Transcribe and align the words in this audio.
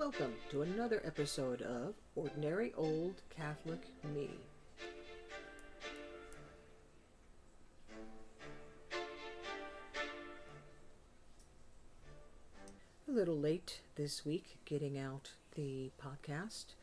Welcome 0.00 0.32
to 0.50 0.62
another 0.62 1.02
episode 1.04 1.60
of 1.60 1.92
Ordinary 2.14 2.72
Old 2.74 3.20
Catholic 3.28 3.82
Me. 4.14 4.30
A 13.06 13.12
little 13.12 13.38
late 13.38 13.82
this 13.96 14.24
week 14.24 14.56
getting 14.64 14.98
out 14.98 15.32
the 15.54 15.90
podcast. 16.02 16.76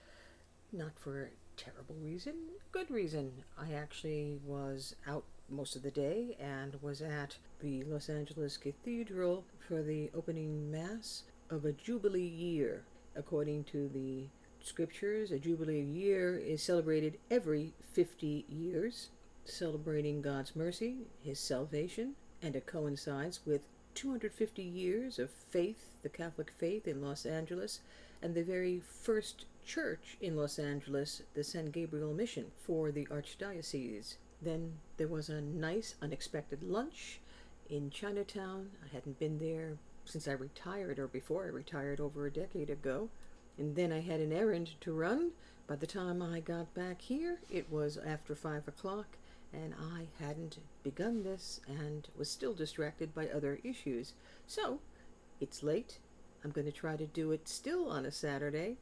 Not 0.71 0.91
for 0.99 1.23
a 1.23 1.59
terrible 1.59 1.95
reason, 1.99 2.35
good 2.71 2.91
reason. 2.91 3.31
I 3.59 3.73
actually 3.73 4.37
was 4.45 4.95
out 5.07 5.23
most 5.49 5.75
of 5.75 5.81
the 5.81 5.89
day 5.89 6.37
and 6.39 6.77
was 6.83 7.01
at 7.01 7.37
the 7.61 7.81
Los 7.85 8.09
Angeles 8.09 8.57
Cathedral 8.57 9.43
for 9.67 9.81
the 9.81 10.11
opening 10.13 10.69
Mass 10.69 11.23
of 11.49 11.65
a 11.65 11.71
Jubilee 11.71 12.21
year. 12.21 12.83
According 13.17 13.63
to 13.65 13.89
the 13.89 14.27
scriptures, 14.61 15.31
a 15.31 15.39
Jubilee 15.39 15.81
year 15.81 16.37
is 16.37 16.61
celebrated 16.61 17.17
every 17.31 17.73
50 17.93 18.45
years, 18.47 19.09
celebrating 19.43 20.21
God's 20.21 20.55
mercy, 20.55 20.97
His 21.23 21.39
salvation, 21.39 22.13
and 22.43 22.55
it 22.55 22.67
coincides 22.67 23.39
with 23.45 23.61
250 23.95 24.61
years 24.61 25.17
of 25.17 25.31
faith, 25.31 25.89
the 26.03 26.09
Catholic 26.09 26.51
faith 26.59 26.87
in 26.87 27.01
Los 27.01 27.25
Angeles, 27.25 27.79
and 28.21 28.35
the 28.35 28.43
very 28.43 28.79
first 28.79 29.45
church 29.65 30.17
in 30.21 30.35
Los 30.35 30.59
Angeles, 30.59 31.23
the 31.33 31.43
San 31.43 31.71
Gabriel 31.71 32.13
Mission, 32.13 32.51
for 32.61 32.91
the 32.91 33.07
Archdiocese. 33.07 34.17
Then 34.41 34.73
there 34.97 35.07
was 35.07 35.29
a 35.29 35.41
nice, 35.41 35.95
unexpected 36.03 36.61
lunch 36.61 37.19
in 37.67 37.89
Chinatown. 37.89 38.69
I 38.85 38.93
hadn't 38.93 39.17
been 39.17 39.39
there 39.39 39.77
since 40.07 40.27
I 40.27 40.31
retired 40.31 40.99
or 40.99 41.07
before 41.07 41.45
I 41.45 41.49
retired 41.49 41.99
over 41.99 42.25
a 42.25 42.31
decade 42.31 42.69
ago. 42.69 43.09
And 43.57 43.75
then 43.75 43.91
I 43.91 44.01
had 44.01 44.19
an 44.19 44.31
errand 44.31 44.71
to 44.81 44.93
run. 44.93 45.31
By 45.67 45.75
the 45.75 45.87
time 45.87 46.21
I 46.21 46.39
got 46.39 46.73
back 46.73 47.01
here, 47.01 47.39
it 47.49 47.71
was 47.71 47.97
after 47.97 48.35
five 48.35 48.67
o'clock, 48.67 49.17
and 49.51 49.73
I 49.73 50.07
hadn't 50.23 50.59
begun 50.83 51.23
this 51.23 51.59
and 51.67 52.07
was 52.17 52.29
still 52.29 52.53
distracted 52.53 53.13
by 53.13 53.27
other 53.27 53.59
issues. 53.63 54.13
So, 54.45 54.79
it's 55.41 55.63
late. 55.63 55.99
I'm 56.43 56.51
going 56.51 56.67
to 56.67 56.71
try 56.71 56.95
to 56.95 57.05
do 57.05 57.31
it 57.31 57.47
still 57.47 57.89
on 57.89 58.05
a 58.05 58.11
Saturday 58.11 58.77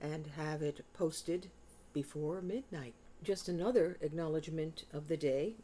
and 0.00 0.26
have 0.36 0.62
it 0.62 0.84
posted 0.92 1.50
before 1.92 2.40
midnight. 2.40 2.94
Just 3.22 3.48
another 3.48 3.96
acknowledgement 4.00 4.84
of 4.92 5.08
the 5.08 5.16
day 5.16 5.54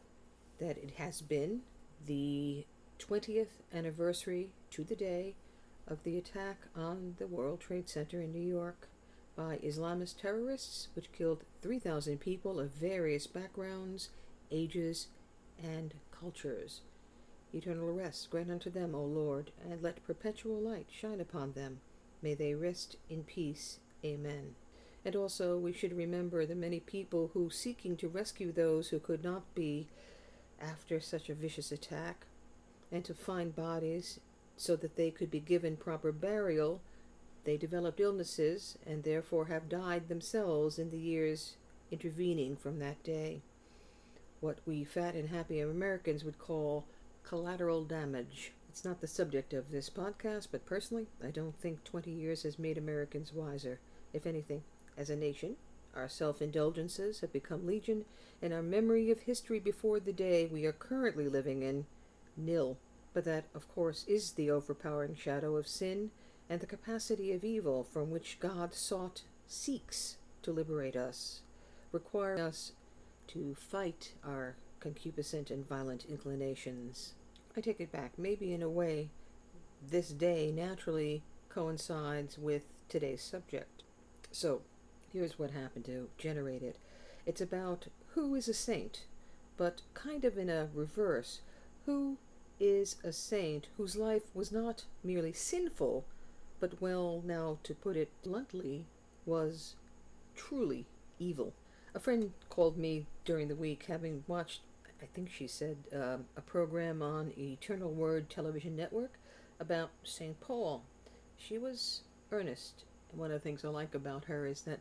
that 0.59 0.77
it 0.77 0.91
has 0.97 1.21
been 1.21 1.61
the 2.05 2.65
20th 3.01 3.61
anniversary 3.73 4.49
to 4.69 4.83
the 4.83 4.95
day 4.95 5.35
of 5.87 6.03
the 6.03 6.17
attack 6.17 6.57
on 6.75 7.15
the 7.17 7.27
World 7.27 7.59
Trade 7.59 7.89
Center 7.89 8.21
in 8.21 8.31
New 8.31 8.39
York 8.39 8.87
by 9.35 9.57
Islamist 9.57 10.21
terrorists, 10.21 10.89
which 10.93 11.11
killed 11.11 11.43
3,000 11.61 12.19
people 12.19 12.59
of 12.59 12.69
various 12.71 13.27
backgrounds, 13.27 14.09
ages, 14.51 15.07
and 15.61 15.93
cultures. 16.11 16.81
Eternal 17.53 17.91
rest 17.91 18.29
grant 18.29 18.51
unto 18.51 18.69
them, 18.69 18.93
O 18.93 19.03
Lord, 19.03 19.51
and 19.69 19.81
let 19.81 20.05
perpetual 20.05 20.59
light 20.59 20.87
shine 20.91 21.19
upon 21.19 21.53
them. 21.53 21.81
May 22.21 22.35
they 22.35 22.53
rest 22.53 22.97
in 23.09 23.23
peace. 23.23 23.79
Amen. 24.05 24.55
And 25.03 25.15
also, 25.15 25.57
we 25.57 25.73
should 25.73 25.97
remember 25.97 26.45
the 26.45 26.55
many 26.55 26.79
people 26.79 27.31
who, 27.33 27.49
seeking 27.49 27.97
to 27.97 28.07
rescue 28.07 28.51
those 28.51 28.89
who 28.89 28.99
could 28.99 29.23
not 29.23 29.55
be 29.55 29.87
after 30.61 30.99
such 30.99 31.29
a 31.29 31.33
vicious 31.33 31.71
attack, 31.71 32.27
and 32.91 33.03
to 33.05 33.13
find 33.13 33.55
bodies 33.55 34.19
so 34.57 34.75
that 34.75 34.95
they 34.95 35.09
could 35.09 35.31
be 35.31 35.39
given 35.39 35.75
proper 35.77 36.11
burial, 36.11 36.81
they 37.43 37.57
developed 37.57 37.99
illnesses 37.99 38.77
and 38.85 39.03
therefore 39.03 39.45
have 39.45 39.69
died 39.69 40.07
themselves 40.07 40.77
in 40.77 40.91
the 40.91 40.97
years 40.97 41.55
intervening 41.91 42.55
from 42.55 42.79
that 42.79 43.01
day. 43.03 43.41
What 44.39 44.59
we 44.65 44.83
fat 44.83 45.15
and 45.15 45.29
happy 45.29 45.59
Americans 45.59 46.23
would 46.23 46.39
call 46.39 46.85
collateral 47.23 47.83
damage. 47.83 48.51
It's 48.69 48.85
not 48.85 49.01
the 49.01 49.07
subject 49.07 49.53
of 49.53 49.71
this 49.71 49.89
podcast, 49.89 50.47
but 50.51 50.65
personally, 50.65 51.07
I 51.23 51.27
don't 51.27 51.59
think 51.59 51.83
20 51.83 52.09
years 52.09 52.43
has 52.43 52.57
made 52.57 52.77
Americans 52.77 53.33
wiser. 53.33 53.79
If 54.13 54.25
anything, 54.25 54.63
as 54.97 55.09
a 55.09 55.15
nation, 55.15 55.57
our 55.95 56.07
self 56.07 56.41
indulgences 56.41 57.19
have 57.19 57.33
become 57.33 57.67
legion, 57.67 58.05
and 58.41 58.53
our 58.53 58.61
memory 58.61 59.11
of 59.11 59.21
history 59.21 59.59
before 59.59 59.99
the 59.99 60.13
day 60.13 60.45
we 60.45 60.65
are 60.65 60.71
currently 60.71 61.27
living 61.27 61.63
in 61.63 61.85
nil. 62.37 62.77
But 63.13 63.25
that, 63.25 63.45
of 63.53 63.67
course, 63.73 64.05
is 64.07 64.31
the 64.31 64.49
overpowering 64.49 65.15
shadow 65.15 65.57
of 65.57 65.67
sin 65.67 66.11
and 66.49 66.59
the 66.61 66.65
capacity 66.65 67.31
of 67.33 67.43
evil 67.43 67.83
from 67.83 68.09
which 68.09 68.39
God 68.39 68.73
sought, 68.73 69.23
seeks 69.47 70.17
to 70.43 70.51
liberate 70.51 70.95
us, 70.95 71.41
require 71.91 72.37
us 72.37 72.71
to 73.27 73.55
fight 73.55 74.13
our 74.25 74.55
concupiscent 74.79 75.51
and 75.51 75.67
violent 75.67 76.05
inclinations. 76.09 77.13
I 77.55 77.61
take 77.61 77.79
it 77.79 77.91
back. 77.91 78.13
Maybe 78.17 78.53
in 78.53 78.61
a 78.61 78.69
way, 78.69 79.09
this 79.89 80.09
day 80.09 80.51
naturally 80.51 81.21
coincides 81.49 82.37
with 82.37 82.63
today's 82.87 83.21
subject. 83.21 83.83
So, 84.31 84.61
here's 85.11 85.37
what 85.37 85.51
happened 85.51 85.85
to 85.85 86.09
generate 86.17 86.63
it. 86.63 86.77
It's 87.25 87.41
about 87.41 87.87
who 88.13 88.35
is 88.35 88.47
a 88.47 88.53
saint, 88.53 89.03
but 89.57 89.81
kind 89.93 90.25
of 90.25 90.37
in 90.37 90.49
a 90.49 90.69
reverse. 90.73 91.41
Who 91.85 92.17
is 92.59 92.97
a 93.03 93.11
saint 93.11 93.67
whose 93.75 93.95
life 93.95 94.23
was 94.35 94.51
not 94.51 94.85
merely 95.03 95.33
sinful, 95.33 96.05
but, 96.59 96.79
well, 96.79 97.23
now 97.25 97.57
to 97.63 97.73
put 97.73 97.97
it 97.97 98.11
bluntly, 98.23 98.85
was 99.25 99.75
truly 100.35 100.85
evil. 101.17 101.53
A 101.95 101.99
friend 101.99 102.33
called 102.49 102.77
me 102.77 103.07
during 103.25 103.47
the 103.47 103.55
week, 103.55 103.85
having 103.87 104.23
watched, 104.27 104.61
I 105.01 105.05
think 105.05 105.31
she 105.31 105.47
said, 105.47 105.77
um, 105.93 106.25
a 106.37 106.41
program 106.41 107.01
on 107.01 107.33
Eternal 107.37 107.91
Word 107.91 108.29
Television 108.29 108.75
Network 108.75 109.17
about 109.59 109.89
St. 110.03 110.39
Paul. 110.39 110.83
She 111.37 111.57
was 111.57 112.01
earnest. 112.31 112.85
One 113.11 113.31
of 113.31 113.33
the 113.33 113.43
things 113.43 113.65
I 113.65 113.69
like 113.69 113.95
about 113.95 114.25
her 114.25 114.45
is 114.45 114.61
that 114.61 114.79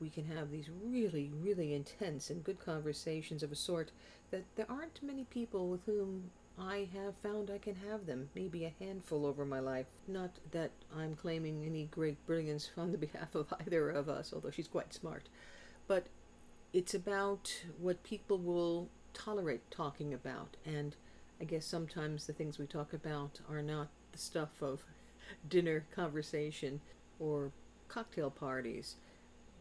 we 0.00 0.10
can 0.10 0.24
have 0.26 0.50
these 0.50 0.70
really, 0.84 1.30
really 1.42 1.74
intense 1.74 2.30
and 2.30 2.44
good 2.44 2.64
conversations 2.64 3.42
of 3.42 3.52
a 3.52 3.56
sort 3.56 3.90
that 4.30 4.44
there 4.56 4.70
aren't 4.70 5.02
many 5.02 5.24
people 5.24 5.68
with 5.68 5.84
whom 5.86 6.30
I 6.60 6.88
have 6.92 7.14
found 7.22 7.50
I 7.50 7.58
can 7.58 7.76
have 7.88 8.06
them, 8.06 8.30
maybe 8.34 8.64
a 8.64 8.74
handful 8.80 9.26
over 9.26 9.44
my 9.44 9.60
life. 9.60 9.86
Not 10.08 10.30
that 10.50 10.70
I'm 10.96 11.14
claiming 11.14 11.64
any 11.64 11.84
great 11.84 12.24
brilliance 12.26 12.70
on 12.76 12.92
the 12.92 12.98
behalf 12.98 13.34
of 13.34 13.52
either 13.64 13.90
of 13.90 14.08
us, 14.08 14.32
although 14.32 14.50
she's 14.50 14.68
quite 14.68 14.92
smart. 14.92 15.28
But 15.86 16.06
it's 16.72 16.94
about 16.94 17.64
what 17.78 18.02
people 18.02 18.38
will 18.38 18.88
tolerate 19.14 19.70
talking 19.70 20.12
about, 20.12 20.56
and 20.64 20.96
I 21.40 21.44
guess 21.44 21.64
sometimes 21.64 22.26
the 22.26 22.32
things 22.32 22.58
we 22.58 22.66
talk 22.66 22.92
about 22.92 23.40
are 23.48 23.62
not 23.62 23.88
the 24.12 24.18
stuff 24.18 24.60
of 24.60 24.82
dinner 25.48 25.86
conversation 25.94 26.80
or 27.20 27.52
cocktail 27.88 28.30
parties. 28.30 28.96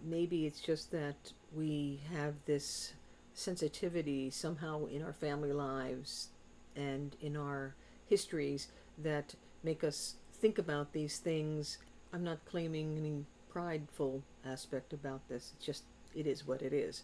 Maybe 0.03 0.45
it's 0.45 0.59
just 0.59 0.91
that 0.91 1.33
we 1.55 2.01
have 2.13 2.35
this 2.45 2.93
sensitivity 3.33 4.29
somehow 4.31 4.85
in 4.87 5.03
our 5.03 5.13
family 5.13 5.53
lives 5.53 6.29
and 6.77 7.15
in 7.19 7.35
our 7.35 7.75
histories 8.05 8.67
that 8.97 9.35
make 9.63 9.83
us 9.83 10.15
think 10.33 10.57
about 10.57 10.93
these 10.93 11.17
things. 11.17 11.79
I'm 12.13 12.23
not 12.23 12.45
claiming 12.45 12.97
any 12.97 13.25
prideful 13.49 14.23
aspect 14.45 14.93
about 14.93 15.27
this. 15.27 15.53
It's 15.55 15.65
just 15.65 15.83
it 16.15 16.27
is 16.27 16.47
what 16.47 16.61
it 16.61 16.73
is. 16.73 17.03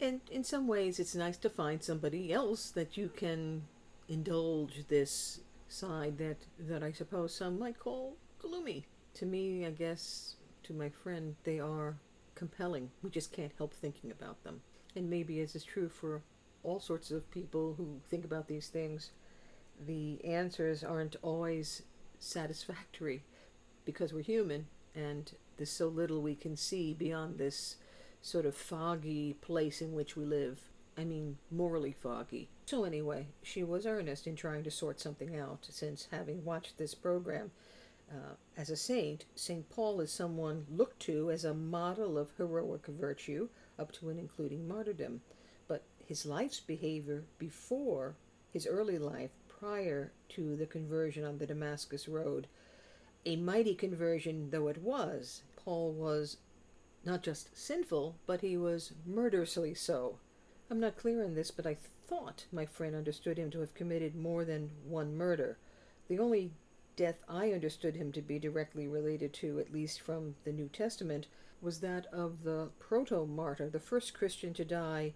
And 0.00 0.20
in 0.30 0.42
some 0.42 0.66
ways 0.66 0.98
it's 0.98 1.14
nice 1.14 1.36
to 1.38 1.50
find 1.50 1.82
somebody 1.82 2.32
else 2.32 2.70
that 2.70 2.96
you 2.96 3.10
can 3.14 3.62
indulge 4.08 4.84
this 4.88 5.40
side 5.68 6.18
that 6.18 6.38
that 6.58 6.82
I 6.82 6.92
suppose 6.92 7.34
some 7.34 7.58
might 7.58 7.78
call 7.78 8.16
gloomy. 8.38 8.86
To 9.14 9.26
me, 9.26 9.64
I 9.64 9.70
guess, 9.70 10.36
to 10.64 10.74
my 10.74 10.90
friend, 10.90 11.36
they 11.44 11.58
are 11.58 11.96
compelling. 12.34 12.90
We 13.02 13.10
just 13.10 13.32
can't 13.32 13.52
help 13.56 13.72
thinking 13.72 14.10
about 14.10 14.42
them. 14.44 14.60
And 14.94 15.08
maybe 15.08 15.40
as 15.40 15.54
is 15.54 15.64
true 15.64 15.88
for 15.88 16.22
all 16.66 16.80
sorts 16.80 17.12
of 17.12 17.30
people 17.30 17.74
who 17.78 18.00
think 18.10 18.24
about 18.24 18.48
these 18.48 18.66
things, 18.66 19.10
the 19.86 20.22
answers 20.24 20.82
aren't 20.82 21.14
always 21.22 21.82
satisfactory 22.18 23.22
because 23.84 24.12
we're 24.12 24.22
human 24.22 24.66
and 24.94 25.32
there's 25.56 25.70
so 25.70 25.86
little 25.86 26.20
we 26.20 26.34
can 26.34 26.56
see 26.56 26.92
beyond 26.92 27.38
this 27.38 27.76
sort 28.20 28.44
of 28.44 28.56
foggy 28.56 29.34
place 29.34 29.80
in 29.80 29.92
which 29.94 30.16
we 30.16 30.24
live. 30.24 30.60
I 30.98 31.04
mean, 31.04 31.36
morally 31.50 31.92
foggy. 31.92 32.48
So, 32.64 32.84
anyway, 32.84 33.28
she 33.42 33.62
was 33.62 33.86
earnest 33.86 34.26
in 34.26 34.34
trying 34.34 34.64
to 34.64 34.70
sort 34.70 34.98
something 34.98 35.38
out, 35.38 35.66
since 35.70 36.08
having 36.10 36.44
watched 36.44 36.78
this 36.78 36.94
program, 36.94 37.50
uh, 38.10 38.34
as 38.56 38.70
a 38.70 38.76
saint, 38.76 39.26
St. 39.34 39.68
Paul 39.68 40.00
is 40.00 40.10
someone 40.10 40.64
looked 40.70 41.00
to 41.00 41.30
as 41.30 41.44
a 41.44 41.54
model 41.54 42.16
of 42.16 42.30
heroic 42.38 42.86
virtue, 42.86 43.48
up 43.78 43.92
to 43.92 44.08
and 44.08 44.18
including 44.18 44.66
martyrdom 44.66 45.20
his 46.06 46.24
life's 46.24 46.60
behavior 46.60 47.24
before 47.38 48.14
his 48.52 48.66
early 48.66 48.98
life, 48.98 49.30
prior 49.48 50.12
to 50.28 50.56
the 50.56 50.66
conversion 50.66 51.24
on 51.24 51.38
the 51.38 51.46
Damascus 51.46 52.08
Road, 52.08 52.46
a 53.24 53.36
mighty 53.36 53.74
conversion 53.74 54.50
though 54.50 54.68
it 54.68 54.82
was, 54.82 55.42
Paul 55.56 55.92
was 55.92 56.36
not 57.04 57.22
just 57.22 57.56
sinful, 57.56 58.16
but 58.26 58.40
he 58.40 58.56
was 58.56 58.92
murderously 59.04 59.74
so. 59.74 60.18
I'm 60.70 60.80
not 60.80 60.96
clear 60.96 61.24
on 61.24 61.34
this, 61.34 61.50
but 61.50 61.66
I 61.66 61.76
thought 62.06 62.46
my 62.52 62.66
friend 62.66 62.94
understood 62.94 63.38
him 63.38 63.50
to 63.50 63.60
have 63.60 63.74
committed 63.74 64.14
more 64.14 64.44
than 64.44 64.70
one 64.86 65.16
murder. 65.16 65.58
The 66.08 66.18
only 66.18 66.52
death 66.96 67.16
I 67.28 67.52
understood 67.52 67.96
him 67.96 68.12
to 68.12 68.22
be 68.22 68.38
directly 68.38 68.88
related 68.88 69.32
to, 69.34 69.58
at 69.58 69.72
least 69.72 70.00
from 70.00 70.34
the 70.44 70.52
New 70.52 70.68
Testament, 70.68 71.26
was 71.60 71.80
that 71.80 72.06
of 72.12 72.42
the 72.42 72.70
proto 72.78 73.26
martyr, 73.26 73.68
the 73.68 73.80
first 73.80 74.14
Christian 74.14 74.54
to 74.54 74.64
die 74.64 75.14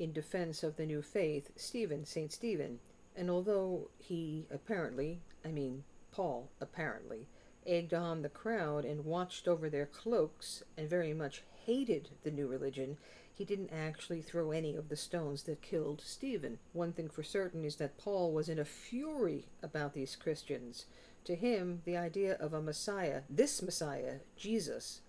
in 0.00 0.12
defense 0.12 0.62
of 0.62 0.76
the 0.76 0.86
new 0.86 1.02
faith, 1.02 1.50
Stephen, 1.56 2.06
St. 2.06 2.32
Stephen. 2.32 2.80
And 3.14 3.28
although 3.28 3.90
he 3.98 4.46
apparently, 4.50 5.20
I 5.44 5.48
mean, 5.48 5.84
Paul 6.10 6.50
apparently, 6.60 7.28
egged 7.66 7.92
on 7.92 8.22
the 8.22 8.30
crowd 8.30 8.86
and 8.86 9.04
watched 9.04 9.46
over 9.46 9.68
their 9.68 9.84
cloaks 9.84 10.62
and 10.78 10.88
very 10.88 11.12
much 11.12 11.42
hated 11.66 12.08
the 12.22 12.30
new 12.30 12.48
religion, 12.48 12.96
he 13.34 13.44
didn't 13.44 13.70
actually 13.72 14.22
throw 14.22 14.50
any 14.50 14.74
of 14.74 14.88
the 14.88 14.96
stones 14.96 15.42
that 15.42 15.60
killed 15.60 16.00
Stephen. 16.02 16.58
One 16.72 16.92
thing 16.92 17.10
for 17.10 17.22
certain 17.22 17.64
is 17.64 17.76
that 17.76 17.98
Paul 17.98 18.32
was 18.32 18.48
in 18.48 18.58
a 18.58 18.64
fury 18.64 19.46
about 19.62 19.92
these 19.92 20.16
Christians. 20.16 20.86
To 21.24 21.34
him, 21.34 21.82
the 21.84 21.98
idea 21.98 22.34
of 22.40 22.54
a 22.54 22.62
Messiah, 22.62 23.22
this 23.28 23.60
Messiah, 23.60 24.20
Jesus, 24.36 25.02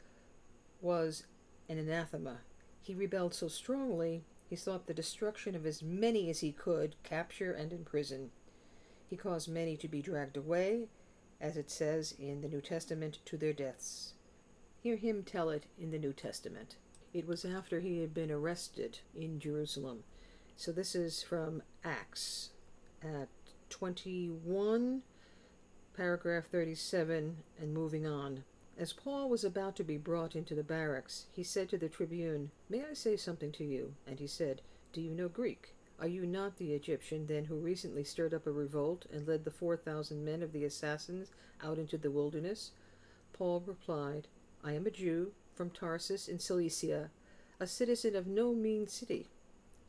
was 0.82 1.24
an 1.70 1.78
anathema. 1.78 2.40
He 2.82 2.94
rebelled 2.94 3.34
so 3.34 3.48
strongly, 3.48 4.26
he 4.52 4.58
sought 4.58 4.86
the 4.86 4.94
destruction 4.94 5.56
of 5.56 5.66
as 5.66 5.82
many 5.82 6.30
as 6.30 6.42
he 6.42 6.52
could 6.52 6.94
capture 7.04 7.54
and 7.54 7.72
imprison. 7.72 8.32
He 9.10 9.16
caused 9.16 9.48
many 9.48 9.78
to 9.78 9.88
be 9.88 10.02
dragged 10.02 10.36
away, 10.36 10.90
as 11.40 11.56
it 11.56 11.72
says 11.72 12.14
in 12.20 12.42
the 12.42 12.50
New 12.50 12.60
Testament, 12.60 13.20
to 13.24 13.38
their 13.38 13.54
deaths. 13.54 14.12
Hear 14.84 14.98
him 14.98 15.24
tell 15.24 15.50
it 15.52 15.68
in 15.80 15.92
the 15.92 15.98
New 15.98 16.12
Testament. 16.12 16.76
It 17.14 17.26
was 17.26 17.46
after 17.46 17.80
he 17.80 18.02
had 18.02 18.14
been 18.14 18.30
arrested 18.30 19.00
in 19.16 19.40
Jerusalem. 19.40 20.04
So 20.58 20.74
this 20.74 20.96
is 20.96 21.24
from 21.24 21.64
Acts 21.86 22.50
at 23.02 23.30
21, 23.70 25.02
paragraph 25.96 26.48
37, 26.52 27.38
and 27.58 27.74
moving 27.74 28.06
on. 28.06 28.44
As 28.78 28.94
Paul 28.94 29.30
was 29.30 29.44
about 29.44 29.76
to 29.76 29.84
be 29.84 29.98
brought 29.98 30.36
into 30.36 30.56
the 30.56 30.64
barracks, 30.64 31.28
he 31.32 31.44
said 31.44 31.70
to 31.70 31.78
the 31.78 31.90
tribune, 31.90 32.52
May 32.70 32.84
I 32.86 32.94
say 32.94 33.18
something 33.18 33.52
to 33.54 33.64
you? 33.64 33.96
And 34.08 34.20
he 34.20 34.28
said, 34.28 34.62
Do 34.94 35.02
you 35.02 35.12
know 35.12 35.28
Greek? 35.28 35.76
Are 36.00 36.08
you 36.08 36.26
not 36.26 36.58
the 36.58 36.74
Egyptian 36.74 37.28
then 37.28 37.46
who 37.46 37.56
recently 37.56 38.04
stirred 38.04 38.34
up 38.34 38.48
a 38.48 38.52
revolt 38.52 39.06
and 39.14 39.28
led 39.28 39.44
the 39.44 39.52
four 39.52 39.78
thousand 39.78 40.26
men 40.26 40.42
of 40.42 40.52
the 40.52 40.66
assassins 40.66 41.30
out 41.62 41.78
into 41.78 41.98
the 41.98 42.10
wilderness? 42.10 42.72
Paul 43.34 43.62
replied, 43.66 44.28
I 44.64 44.74
am 44.74 44.88
a 44.88 44.92
Jew 44.92 45.34
from 45.54 45.70
Tarsus 45.70 46.28
in 46.28 46.40
Cilicia, 46.40 47.12
a 47.60 47.68
citizen 47.68 48.16
of 48.16 48.26
no 48.26 48.54
mean 48.54 48.88
city. 48.88 49.28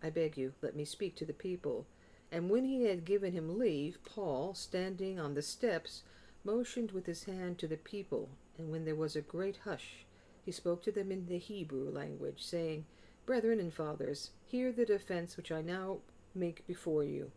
I 0.03 0.11
beg 0.11 0.37
you, 0.37 0.53
let 0.61 0.77
me 0.77 0.85
speak 0.85 1.15
to 1.17 1.25
the 1.25 1.33
people. 1.33 1.87
And 2.31 2.51
when 2.51 2.65
he 2.65 2.85
had 2.85 3.05
given 3.05 3.33
him 3.33 3.59
leave, 3.59 3.99
Paul, 4.05 4.55
standing 4.55 5.19
on 5.19 5.35
the 5.35 5.43
steps, 5.43 6.03
motioned 6.45 6.93
with 6.93 7.07
his 7.07 7.25
hand 7.25 7.59
to 7.59 7.67
the 7.67 7.77
people, 7.77 8.29
and 8.59 8.71
when 8.71 8.85
there 8.85 8.95
was 8.95 9.17
a 9.17 9.23
great 9.23 9.59
hush, 9.65 10.05
he 10.45 10.53
spoke 10.53 10.83
to 10.83 10.93
them 10.93 11.11
in 11.11 11.27
the 11.27 11.39
Hebrew 11.39 11.91
language, 11.91 12.43
saying, 12.43 12.85
Brethren 13.25 13.61
and 13.61 13.73
fathers, 13.73 14.31
hear 14.45 14.73
the 14.73 14.85
defense 14.85 15.37
which 15.37 15.53
I 15.53 15.63
now 15.63 15.99
make 16.35 16.67
before 16.67 17.05
you. 17.05 17.31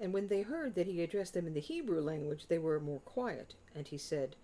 And 0.00 0.12
when 0.12 0.28
they 0.28 0.42
heard 0.42 0.74
that 0.74 0.86
he 0.86 1.02
addressed 1.02 1.34
them 1.34 1.46
in 1.46 1.54
the 1.54 1.60
Hebrew 1.60 2.00
language, 2.00 2.46
they 2.48 2.58
were 2.58 2.80
more 2.80 3.00
quiet. 3.00 3.54
And 3.74 3.86
he 3.88 3.98
said, 3.98 4.36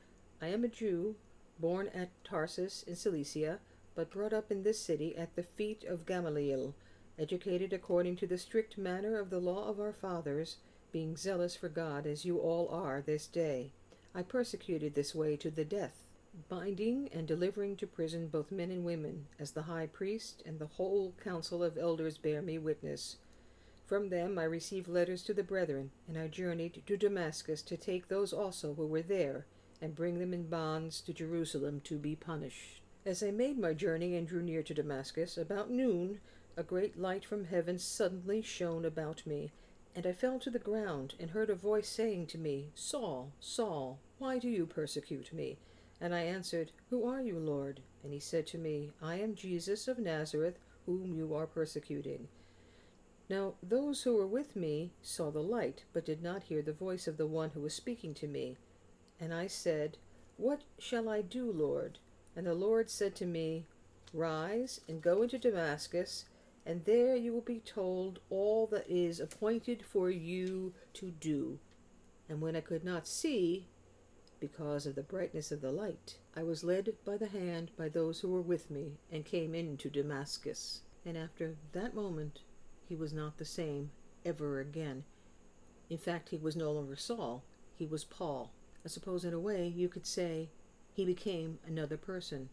I 0.42 0.48
am 0.48 0.64
a 0.64 0.68
Jew, 0.68 1.16
born 1.58 1.88
at 1.94 2.10
Tarsus 2.24 2.82
in 2.82 2.96
Cilicia, 2.96 3.60
but 3.94 4.10
brought 4.10 4.32
up 4.32 4.50
in 4.50 4.62
this 4.62 4.80
city 4.80 5.16
at 5.16 5.36
the 5.36 5.42
feet 5.42 5.84
of 5.84 6.06
Gamaliel, 6.06 6.74
educated 7.18 7.72
according 7.72 8.16
to 8.16 8.26
the 8.26 8.38
strict 8.38 8.78
manner 8.78 9.18
of 9.18 9.30
the 9.30 9.40
law 9.40 9.68
of 9.68 9.80
our 9.80 9.92
fathers, 9.92 10.56
being 10.92 11.16
zealous 11.16 11.54
for 11.56 11.68
God 11.68 12.06
as 12.06 12.24
you 12.24 12.38
all 12.38 12.68
are 12.68 13.00
this 13.00 13.26
day. 13.26 13.72
I 14.14 14.22
persecuted 14.22 14.94
this 14.94 15.14
way 15.14 15.36
to 15.36 15.50
the 15.50 15.64
death 15.64 16.06
binding 16.48 17.08
and 17.12 17.26
delivering 17.26 17.76
to 17.76 17.86
prison 17.86 18.28
both 18.28 18.50
men 18.50 18.70
and 18.70 18.84
women, 18.84 19.26
as 19.38 19.50
the 19.50 19.62
high 19.62 19.86
priest 19.86 20.42
and 20.46 20.58
the 20.58 20.66
whole 20.66 21.14
council 21.22 21.62
of 21.62 21.76
elders 21.76 22.18
bear 22.18 22.40
me 22.40 22.58
witness. 22.58 23.16
From 23.86 24.08
them 24.08 24.38
I 24.38 24.44
received 24.44 24.88
letters 24.88 25.22
to 25.24 25.34
the 25.34 25.42
brethren, 25.42 25.90
and 26.06 26.16
I 26.16 26.28
journeyed 26.28 26.82
to 26.86 26.96
Damascus 26.96 27.60
to 27.62 27.76
take 27.76 28.06
those 28.06 28.32
also 28.32 28.74
who 28.74 28.86
were 28.86 29.02
there, 29.02 29.46
and 29.82 29.94
bring 29.94 30.18
them 30.18 30.32
in 30.32 30.48
bonds 30.48 31.00
to 31.00 31.12
Jerusalem 31.12 31.80
to 31.84 31.98
be 31.98 32.14
punished. 32.14 32.82
As 33.04 33.22
I 33.22 33.30
made 33.30 33.58
my 33.58 33.74
journey 33.74 34.14
and 34.14 34.28
drew 34.28 34.42
near 34.42 34.62
to 34.62 34.74
Damascus, 34.74 35.36
about 35.36 35.70
noon, 35.70 36.20
a 36.56 36.62
great 36.62 36.98
light 36.98 37.24
from 37.24 37.46
heaven 37.46 37.78
suddenly 37.78 38.42
shone 38.42 38.84
about 38.84 39.26
me, 39.26 39.50
and 39.96 40.06
I 40.06 40.12
fell 40.12 40.38
to 40.40 40.50
the 40.50 40.58
ground, 40.58 41.14
and 41.18 41.30
heard 41.30 41.50
a 41.50 41.54
voice 41.54 41.88
saying 41.88 42.26
to 42.28 42.38
me, 42.38 42.70
Saul, 42.74 43.32
Saul, 43.40 43.98
why 44.18 44.38
do 44.38 44.48
you 44.48 44.66
persecute 44.66 45.32
me? 45.32 45.58
And 46.00 46.14
I 46.14 46.22
answered, 46.22 46.72
Who 46.88 47.06
are 47.06 47.20
you, 47.20 47.38
Lord? 47.38 47.80
And 48.02 48.12
he 48.12 48.20
said 48.20 48.46
to 48.48 48.58
me, 48.58 48.90
I 49.02 49.16
am 49.16 49.34
Jesus 49.34 49.86
of 49.86 49.98
Nazareth, 49.98 50.58
whom 50.86 51.14
you 51.14 51.34
are 51.34 51.46
persecuting. 51.46 52.28
Now 53.28 53.54
those 53.62 54.02
who 54.02 54.16
were 54.16 54.26
with 54.26 54.56
me 54.56 54.92
saw 55.02 55.30
the 55.30 55.42
light, 55.42 55.84
but 55.92 56.04
did 56.04 56.22
not 56.22 56.44
hear 56.44 56.62
the 56.62 56.72
voice 56.72 57.06
of 57.06 57.16
the 57.16 57.26
one 57.26 57.50
who 57.50 57.60
was 57.60 57.74
speaking 57.74 58.14
to 58.14 58.26
me. 58.26 58.56
And 59.20 59.34
I 59.34 59.46
said, 59.46 59.98
What 60.36 60.62
shall 60.78 61.08
I 61.08 61.20
do, 61.22 61.52
Lord? 61.52 61.98
And 62.34 62.46
the 62.46 62.54
Lord 62.54 62.90
said 62.90 63.14
to 63.16 63.26
me, 63.26 63.66
Rise 64.12 64.80
and 64.88 65.02
go 65.02 65.22
into 65.22 65.38
Damascus, 65.38 66.24
and 66.66 66.84
there 66.84 67.14
you 67.14 67.32
will 67.32 67.40
be 67.40 67.60
told 67.60 68.18
all 68.30 68.66
that 68.68 68.88
is 68.88 69.20
appointed 69.20 69.84
for 69.84 70.10
you 70.10 70.72
to 70.94 71.10
do. 71.10 71.58
And 72.28 72.40
when 72.40 72.56
I 72.56 72.60
could 72.60 72.84
not 72.84 73.06
see, 73.06 73.68
because 74.40 74.86
of 74.86 74.94
the 74.94 75.02
brightness 75.02 75.52
of 75.52 75.60
the 75.60 75.70
light. 75.70 76.16
I 76.34 76.42
was 76.42 76.64
led 76.64 76.94
by 77.04 77.16
the 77.16 77.28
hand 77.28 77.70
by 77.76 77.88
those 77.88 78.20
who 78.20 78.28
were 78.28 78.40
with 78.40 78.70
me, 78.70 78.98
and 79.12 79.24
came 79.24 79.54
into 79.54 79.90
Damascus. 79.90 80.80
And 81.04 81.16
after 81.16 81.56
that 81.72 81.94
moment, 81.94 82.40
he 82.88 82.96
was 82.96 83.12
not 83.12 83.38
the 83.38 83.44
same 83.44 83.90
ever 84.24 84.60
again. 84.60 85.04
In 85.88 85.98
fact, 85.98 86.30
he 86.30 86.36
was 86.36 86.56
no 86.56 86.72
longer 86.72 86.96
Saul, 86.96 87.44
he 87.74 87.86
was 87.86 88.04
Paul. 88.04 88.52
I 88.84 88.88
suppose, 88.88 89.24
in 89.24 89.34
a 89.34 89.40
way, 89.40 89.66
you 89.66 89.88
could 89.88 90.06
say 90.06 90.48
he 90.92 91.04
became 91.04 91.58
another 91.66 91.96
person. 91.96 92.48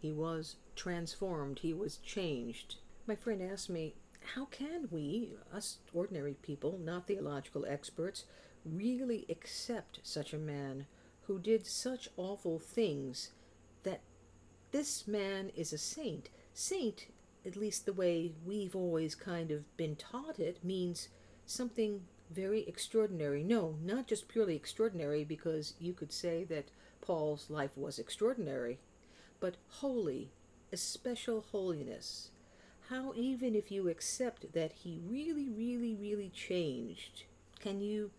He 0.00 0.12
was 0.12 0.56
transformed, 0.76 1.60
he 1.60 1.74
was 1.74 1.96
changed. 1.98 2.76
My 3.06 3.16
friend 3.16 3.42
asked 3.42 3.70
me, 3.70 3.94
How 4.34 4.44
can 4.46 4.88
we, 4.90 5.32
us 5.52 5.78
ordinary 5.92 6.34
people, 6.34 6.78
not 6.82 7.06
theological 7.06 7.66
experts, 7.66 8.24
really 8.64 9.26
accept 9.28 10.00
such 10.02 10.32
a 10.32 10.38
man 10.38 10.86
who 11.28 11.38
did 11.38 11.66
such 11.66 12.08
awful 12.16 12.58
things 12.58 13.30
that 13.84 14.00
this 14.72 15.06
man 15.06 15.52
is 15.54 15.72
a 15.72 15.78
saint. 15.78 16.30
Saint, 16.54 17.06
at 17.46 17.54
least 17.54 17.86
the 17.86 17.92
way 17.92 18.32
we've 18.44 18.74
always 18.74 19.14
kind 19.14 19.50
of 19.50 19.76
been 19.76 19.94
taught 19.94 20.40
it, 20.40 20.64
means 20.64 21.08
something 21.46 22.00
very 22.30 22.66
extraordinary. 22.66 23.44
No, 23.44 23.76
not 23.84 24.06
just 24.06 24.28
purely 24.28 24.56
extraordinary, 24.56 25.22
because 25.22 25.74
you 25.78 25.92
could 25.92 26.12
say 26.12 26.44
that 26.44 26.70
Paul's 27.00 27.48
life 27.50 27.76
was 27.76 27.98
extraordinary, 27.98 28.78
but 29.38 29.56
holy, 29.68 30.30
a 30.72 30.76
special 30.76 31.44
holiness. 31.52 32.30
How, 32.88 33.12
even 33.14 33.54
if 33.54 33.70
you 33.70 33.88
accept 33.88 34.54
that 34.54 34.72
he 34.72 34.98
really, 35.06 35.48
really, 35.48 35.94
really 35.94 36.30
changed, 36.30 37.24
can 37.60 37.82
you 37.82 38.10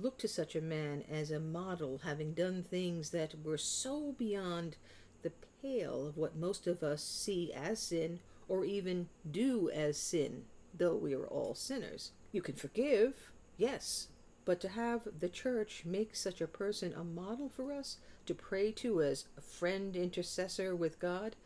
look 0.00 0.18
to 0.18 0.28
such 0.28 0.54
a 0.54 0.60
man 0.60 1.04
as 1.10 1.30
a 1.30 1.40
model, 1.40 2.00
having 2.04 2.32
done 2.32 2.62
things 2.62 3.10
that 3.10 3.34
were 3.44 3.58
so 3.58 4.14
beyond 4.18 4.76
the 5.22 5.32
pale 5.60 6.06
of 6.06 6.16
what 6.16 6.36
most 6.36 6.66
of 6.66 6.82
us 6.82 7.02
see 7.02 7.52
as 7.52 7.80
sin 7.80 8.20
or 8.48 8.64
even 8.64 9.08
do 9.30 9.70
as 9.70 9.96
sin, 9.96 10.44
though 10.76 10.94
we 10.96 11.14
are 11.14 11.26
all 11.26 11.54
sinners. 11.54 12.12
You 12.32 12.42
can 12.42 12.54
forgive, 12.54 13.30
yes, 13.56 14.08
but 14.44 14.60
to 14.60 14.68
have 14.68 15.02
the 15.20 15.28
church 15.28 15.84
make 15.84 16.16
such 16.16 16.40
a 16.40 16.46
person 16.46 16.92
a 16.92 17.04
model 17.04 17.48
for 17.48 17.72
us 17.72 17.98
to 18.26 18.34
pray 18.34 18.72
to 18.72 19.02
as 19.02 19.26
a 19.36 19.40
friend 19.40 19.96
intercessor 19.96 20.74
with 20.74 20.98
God, 20.98 21.36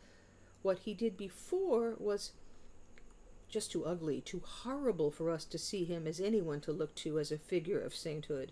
what 0.61 0.79
he 0.79 0.93
did 0.93 1.17
before 1.17 1.95
was 1.97 2.31
just 3.49 3.71
too 3.71 3.85
ugly, 3.85 4.21
too 4.21 4.41
horrible 4.45 5.11
for 5.11 5.29
us 5.29 5.45
to 5.45 5.57
see 5.57 5.85
him 5.85 6.07
as 6.07 6.19
anyone 6.19 6.61
to 6.61 6.71
look 6.71 6.93
to 6.95 7.19
as 7.19 7.31
a 7.31 7.37
figure 7.37 7.79
of 7.79 7.95
sainthood. 7.95 8.51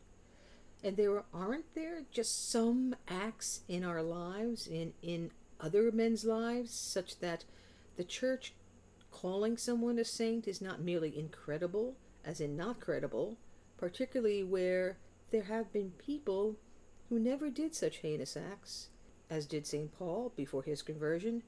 And 0.84 0.98
there 0.98 1.24
aren't 1.34 1.74
there 1.74 2.04
just 2.12 2.50
some 2.50 2.96
acts 3.08 3.62
in 3.68 3.84
our 3.84 4.02
lives, 4.02 4.68
in, 4.68 4.94
in 5.02 5.32
other 5.60 5.92
men's 5.92 6.26
lives, 6.26 6.74
such 6.74 7.20
that 7.20 7.44
the 7.98 8.04
church 8.04 8.54
calling 9.12 9.58
someone 9.58 9.98
a 9.98 10.06
saint 10.06 10.48
is 10.48 10.62
not 10.62 10.82
merely 10.82 11.18
incredible, 11.18 11.96
as 12.24 12.40
in 12.40 12.56
not 12.56 12.80
credible, 12.80 13.38
particularly 13.78 14.44
where 14.44 14.98
there 15.32 15.44
have 15.44 15.72
been 15.74 15.92
people 15.98 16.58
who 17.10 17.20
never 17.20 17.50
did 17.50 17.74
such 17.76 17.98
heinous 17.98 18.38
acts 18.38 18.90
as 19.30 19.46
did 19.46 19.66
St. 19.66 19.92
Paul 19.98 20.32
before 20.36 20.64
his 20.64 20.82
conversion, 20.82 21.44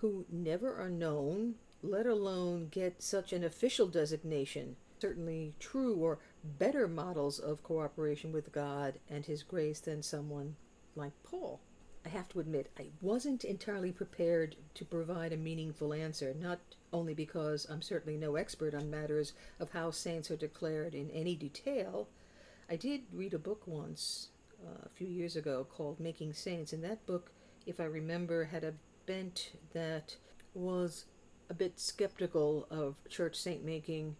who 0.00 0.24
never 0.30 0.74
are 0.74 0.90
known, 0.90 1.54
let 1.82 2.06
alone 2.06 2.68
get 2.70 3.02
such 3.02 3.32
an 3.32 3.44
official 3.44 3.86
designation. 3.86 4.76
Certainly 4.98 5.54
true 5.58 5.96
or 5.96 6.18
better 6.58 6.88
models 6.88 7.38
of 7.38 7.62
cooperation 7.62 8.32
with 8.32 8.52
God 8.52 8.94
and 9.08 9.24
His 9.24 9.42
grace 9.42 9.80
than 9.80 10.02
someone 10.02 10.56
like 10.96 11.12
Paul. 11.22 11.60
I 12.04 12.08
have 12.08 12.28
to 12.30 12.40
admit, 12.40 12.70
I 12.78 12.86
wasn't 13.02 13.44
entirely 13.44 13.92
prepared 13.92 14.56
to 14.74 14.84
provide 14.86 15.32
a 15.34 15.36
meaningful 15.36 15.92
answer, 15.92 16.34
not 16.38 16.60
only 16.92 17.12
because 17.12 17.66
I'm 17.68 17.82
certainly 17.82 18.16
no 18.16 18.36
expert 18.36 18.74
on 18.74 18.90
matters 18.90 19.34
of 19.58 19.70
how 19.70 19.90
saints 19.90 20.30
are 20.30 20.36
declared 20.36 20.94
in 20.94 21.10
any 21.10 21.34
detail. 21.34 22.08
I 22.70 22.76
did 22.76 23.02
read 23.12 23.34
a 23.34 23.38
book 23.38 23.66
once, 23.66 24.28
uh, 24.64 24.86
a 24.86 24.88
few 24.88 25.08
years 25.08 25.36
ago, 25.36 25.66
called 25.70 26.00
Making 26.00 26.32
Saints, 26.32 26.72
and 26.72 26.82
that 26.84 27.04
book, 27.06 27.32
if 27.66 27.80
I 27.80 27.84
remember, 27.84 28.44
had 28.44 28.64
a 28.64 28.74
bent 29.10 29.50
that 29.72 30.14
was 30.54 31.06
a 31.48 31.54
bit 31.54 31.80
skeptical 31.80 32.68
of 32.70 32.94
church 33.08 33.34
saint 33.34 33.64
making, 33.64 34.14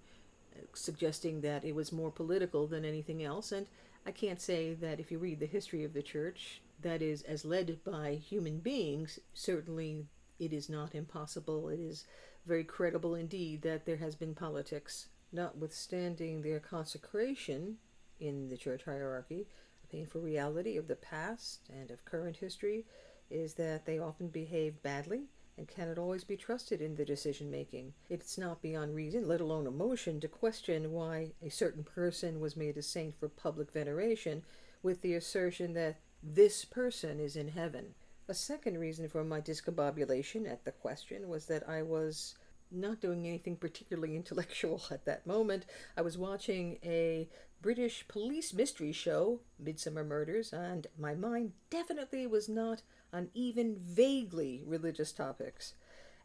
uh, 0.57 0.63
suggesting 0.75 1.43
that 1.43 1.65
it 1.65 1.77
was 1.77 1.93
more 1.93 2.11
political 2.11 2.67
than 2.67 2.85
anything 2.85 3.23
else. 3.23 3.53
And 3.53 3.67
I 4.05 4.11
can't 4.11 4.41
say 4.41 4.75
that 4.75 4.99
if 4.99 5.13
you 5.13 5.19
read 5.21 5.39
the 5.39 5.47
history 5.47 5.85
of 5.85 5.93
the 5.93 6.03
church, 6.03 6.61
that 6.83 7.03
is, 7.03 7.23
as 7.23 7.45
led 7.45 7.79
by 7.85 8.15
human 8.15 8.59
beings, 8.59 9.21
certainly 9.33 10.07
it 10.41 10.53
is 10.53 10.69
not 10.69 10.95
impossible. 10.95 11.69
It 11.69 11.79
is 11.79 12.05
very 12.45 12.65
credible 12.65 13.15
indeed 13.15 13.63
that 13.63 13.87
there 13.87 13.99
has 13.99 14.17
been 14.17 14.35
politics, 14.35 15.07
notwithstanding 15.31 16.43
their 16.43 16.59
consecration 16.59 17.77
in 18.19 18.49
the 18.49 18.57
church 18.57 18.83
hierarchy. 18.87 19.47
A 19.85 19.87
painful 19.87 20.21
reality 20.21 20.77
of 20.77 20.89
the 20.89 20.97
past 20.97 21.61
and 21.73 21.93
of 21.93 22.05
current 22.05 22.39
history 22.39 22.87
is 23.31 23.55
that 23.55 23.87
they 23.87 23.99
often 23.99 24.29
behave 24.29 24.83
badly 24.83 25.23
and 25.57 25.69
cannot 25.69 25.99
always 25.99 26.25
be 26.25 26.37
trusted 26.37 26.81
in 26.81 26.95
the 26.95 27.05
decision 27.05 27.51
making. 27.51 27.93
It's 28.09 28.39
not 28.39 28.63
beyond 28.63 28.95
reason, 28.95 29.29
let 29.29 29.41
alone 29.43 29.67
emotion, 29.67 30.19
to 30.21 30.29
question 30.29 30.91
why 30.93 31.33
a 31.43 31.51
certain 31.51 31.85
person 31.85 32.41
was 32.41 32.57
made 32.57 32.77
a 32.79 32.83
saint 32.83 33.19
for 33.19 33.29
public 33.29 33.71
veneration 33.71 34.43
with 34.83 35.03
the 35.03 35.15
assertion 35.15 35.75
that 35.75 36.01
this 36.23 36.65
person 36.65 37.21
is 37.21 37.37
in 37.37 37.49
heaven. 37.49 37.95
A 38.29 38.35
second 38.35 38.79
reason 38.79 39.09
for 39.09 39.25
my 39.25 39.41
discombobulation 39.41 40.51
at 40.51 40.65
the 40.65 40.73
question 40.73 41.29
was 41.29 41.47
that 41.47 41.69
I 41.69 41.83
was 41.83 42.37
not 42.71 43.01
doing 43.01 43.27
anything 43.27 43.57
particularly 43.57 44.17
intellectual 44.17 44.83
at 44.91 45.05
that 45.05 45.27
moment. 45.27 45.67
I 45.97 46.03
was 46.03 46.17
watching 46.17 46.79
a 46.85 47.29
British 47.61 48.09
police 48.09 48.55
mystery 48.55 48.93
show, 48.93 49.41
Midsomer 49.63 50.07
Murders, 50.07 50.53
and 50.53 50.87
my 50.99 51.15
mind 51.15 51.53
definitely 51.69 52.27
was 52.27 52.49
not 52.49 52.83
on 53.13 53.29
even 53.35 53.77
vaguely 53.77 54.63
religious 54.67 55.13
topics. 55.13 55.75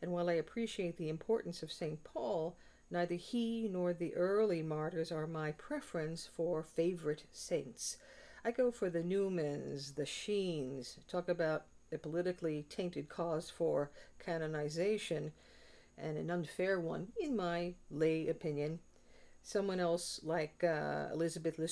And 0.02 0.12
while 0.12 0.30
I 0.30 0.34
appreciate 0.34 0.98
the 0.98 1.10
importance 1.10 1.64
of 1.64 1.72
St. 1.72 2.04
Paul, 2.04 2.56
neither 2.92 3.16
he 3.16 3.68
nor 3.72 3.94
the 3.94 4.14
early 4.16 4.62
martyrs 4.62 5.12
are 5.12 5.28
my 5.28 5.52
preference 5.52 6.28
for 6.32 6.64
favorite 6.64 7.24
saints. 7.32 7.98
I 8.44 8.52
go 8.52 8.72
for 8.72 8.90
the 8.90 9.02
Newmans, 9.02 9.96
the 9.96 10.06
Sheens, 10.06 11.00
talk 11.08 11.28
about 11.28 11.66
a 11.92 11.98
politically 11.98 12.66
tainted 12.70 13.10
cause 13.10 13.50
for 13.50 13.90
canonization, 14.20 15.32
and 15.98 16.18
an 16.18 16.30
unfair 16.30 16.80
one, 16.80 17.08
in 17.20 17.36
my 17.36 17.74
lay 17.90 18.28
opinion. 18.28 18.80
Someone 19.42 19.80
else 19.80 20.20
like 20.24 20.64
uh, 20.64 21.08
Elizabeth 21.14 21.58
Le 21.58 21.68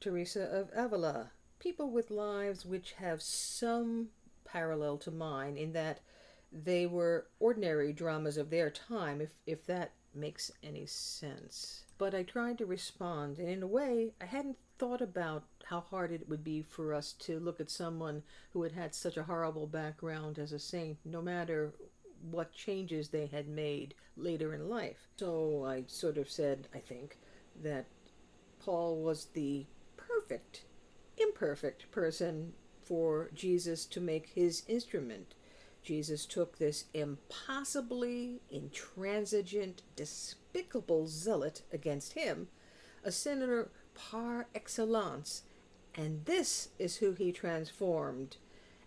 Teresa 0.00 0.42
of 0.44 0.70
Avila, 0.74 1.30
people 1.60 1.90
with 1.90 2.10
lives 2.10 2.66
which 2.66 2.94
have 2.94 3.22
some 3.22 4.08
parallel 4.44 4.98
to 4.98 5.10
mine 5.10 5.56
in 5.56 5.72
that 5.72 6.00
they 6.50 6.84
were 6.86 7.26
ordinary 7.38 7.92
dramas 7.92 8.36
of 8.36 8.50
their 8.50 8.70
time, 8.70 9.20
if, 9.20 9.30
if 9.46 9.64
that 9.66 9.92
makes 10.12 10.50
any 10.64 10.86
sense. 10.86 11.84
But 11.98 12.14
I 12.14 12.24
tried 12.24 12.58
to 12.58 12.66
respond, 12.66 13.38
and 13.38 13.48
in 13.48 13.62
a 13.62 13.68
way, 13.68 14.14
I 14.20 14.24
hadn't 14.24 14.56
thought 14.78 15.00
about 15.00 15.44
how 15.66 15.80
hard 15.80 16.10
it 16.10 16.28
would 16.28 16.42
be 16.42 16.62
for 16.62 16.92
us 16.92 17.12
to 17.20 17.38
look 17.38 17.60
at 17.60 17.70
someone 17.70 18.22
who 18.52 18.62
had 18.62 18.72
had 18.72 18.94
such 18.94 19.16
a 19.16 19.22
horrible 19.22 19.66
background 19.66 20.38
as 20.38 20.52
a 20.52 20.58
saint, 20.58 20.98
no 21.04 21.22
matter 21.22 21.72
what 22.30 22.52
changes 22.52 23.08
they 23.08 23.26
had 23.26 23.46
made 23.46 23.94
later 24.16 24.52
in 24.54 24.68
life. 24.68 25.08
So 25.16 25.64
I 25.64 25.84
sort 25.86 26.18
of 26.18 26.28
said, 26.28 26.66
I 26.74 26.78
think, 26.78 27.18
that 27.62 27.86
Paul 28.58 29.02
was 29.02 29.26
the 29.26 29.66
perfect 29.96 30.64
imperfect 31.20 31.90
person 31.90 32.54
for 32.82 33.30
Jesus 33.34 33.86
to 33.86 34.00
make 34.00 34.30
his 34.30 34.64
instrument. 34.66 35.34
Jesus 35.82 36.26
took 36.26 36.58
this 36.58 36.86
impossibly 36.92 38.40
intransigent, 38.50 39.82
despicable 39.96 41.06
zealot 41.06 41.62
against 41.72 42.14
him, 42.14 42.48
a 43.04 43.12
sinner 43.12 43.68
par 43.94 44.46
excellence, 44.54 45.42
and 45.94 46.24
this 46.24 46.68
is 46.78 46.96
who 46.96 47.12
he 47.12 47.32
transformed 47.32 48.36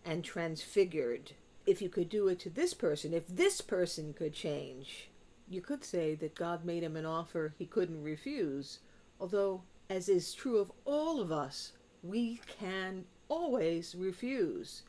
and 0.06 0.24
transfigured. 0.24 1.32
If 1.66 1.82
you 1.82 1.90
could 1.90 2.10
do 2.10 2.28
it 2.28 2.40
to 2.42 2.50
this 2.50 2.74
person, 2.74 3.14
if 3.14 3.28
this 3.28 3.62
person 3.62 4.14
could 4.14 4.34
change, 4.34 5.10
you 5.50 5.62
could 5.62 5.84
say 5.84 6.16
that 6.16 6.36
God 6.36 6.66
made 6.66 6.84
him 6.84 6.96
an 6.96 7.06
offer 7.06 7.54
he 7.58 7.66
couldn't 7.66 8.04
refuse, 8.04 8.80
although, 9.20 9.62
as 9.90 10.10
is 10.10 10.34
true 10.34 10.58
of 10.58 10.72
all 10.86 11.22
of 11.22 11.32
us, 11.32 11.72
we 12.04 12.42
can 12.60 13.06
always 13.30 13.96
refuse. 13.96 14.84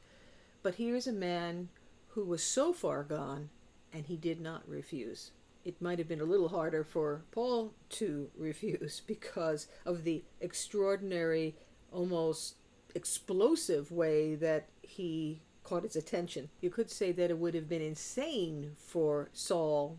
But 0.63 0.75
here's 0.75 1.07
a 1.07 1.13
man 1.13 1.69
who 2.09 2.25
was 2.25 2.43
so 2.43 2.73
far 2.73 3.03
gone 3.03 3.51
and 3.93 4.07
he 4.07 4.17
did 4.17 4.41
not 4.41 4.69
refuse. 4.69 5.31
It 5.65 5.81
might 5.81 5.99
have 5.99 6.09
been 6.09 6.21
a 6.21 6.25
little 6.25 6.49
harder 6.49 6.85
for 6.85 7.23
Paul 7.31 7.73
to 7.91 8.31
refuse 8.37 9.01
because 9.07 9.69
of 9.87 10.05
the 10.05 10.25
extraordinary, 10.41 11.55
almost 11.93 12.57
explosive 12.95 13.91
way 13.91 14.35
that 14.35 14.69
he 14.83 15.41
caught 15.63 15.85
his 15.85 15.97
attention. 15.97 16.51
You 16.61 16.71
could 16.71 16.91
say 16.91 17.13
that 17.13 17.31
it 17.31 17.39
would 17.39 17.55
have 17.55 17.69
been 17.69 17.81
insane 17.83 18.73
for 18.77 19.31
Saul 19.33 19.99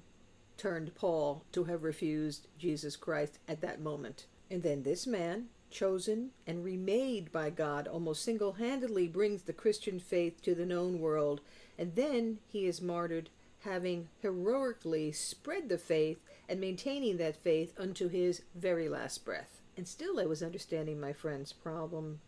turned 0.57 0.95
Paul 0.95 1.43
to 1.51 1.65
have 1.65 1.83
refused 1.83 2.47
Jesus 2.57 2.95
Christ 2.95 3.39
at 3.47 3.61
that 3.61 3.81
moment. 3.81 4.25
And 4.49 4.63
then 4.63 4.83
this 4.83 5.05
man, 5.07 5.47
chosen 5.69 6.31
and 6.47 6.63
remade 6.63 7.31
by 7.31 7.49
God, 7.49 7.87
almost 7.87 8.23
single 8.23 8.53
handedly 8.53 9.07
brings 9.07 9.43
the 9.43 9.53
Christian 9.53 9.99
faith 9.99 10.41
to 10.43 10.55
the 10.55 10.65
known 10.65 10.99
world, 10.99 11.41
and 11.77 11.95
then 11.95 12.39
he 12.47 12.65
is 12.65 12.81
martyred, 12.81 13.29
having 13.61 14.09
heroically 14.21 15.11
spread 15.11 15.69
the 15.69 15.77
faith 15.77 16.19
and 16.47 16.59
maintaining 16.61 17.17
that 17.17 17.41
faith 17.43 17.73
unto 17.77 18.07
his 18.07 18.43
very 18.53 18.87
last 18.87 19.25
breath. 19.25 19.61
And 19.75 19.87
still 19.87 20.19
I 20.19 20.25
was 20.25 20.43
understanding 20.43 20.99
my 20.99 21.13
friend's 21.13 21.51
problem, 21.51 22.19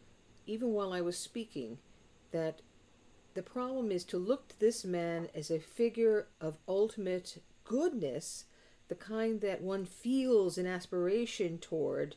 even 0.46 0.74
while 0.74 0.92
I 0.92 1.02
was 1.02 1.18
speaking, 1.18 1.78
that 2.32 2.62
the 3.36 3.44
problem 3.44 3.92
is 3.92 4.04
to 4.06 4.18
look 4.18 4.48
to 4.48 4.60
this 4.60 4.84
man 4.84 5.30
as 5.36 5.52
a 5.52 5.60
figure 5.60 6.28
of 6.42 6.58
ultimate 6.68 7.42
goodness, 7.64 8.46
the 8.88 8.96
kind 8.96 9.42
that 9.42 9.62
one 9.62 9.86
feels 9.86 10.58
an 10.58 10.66
aspiration 10.66 11.58
toward 11.60 12.16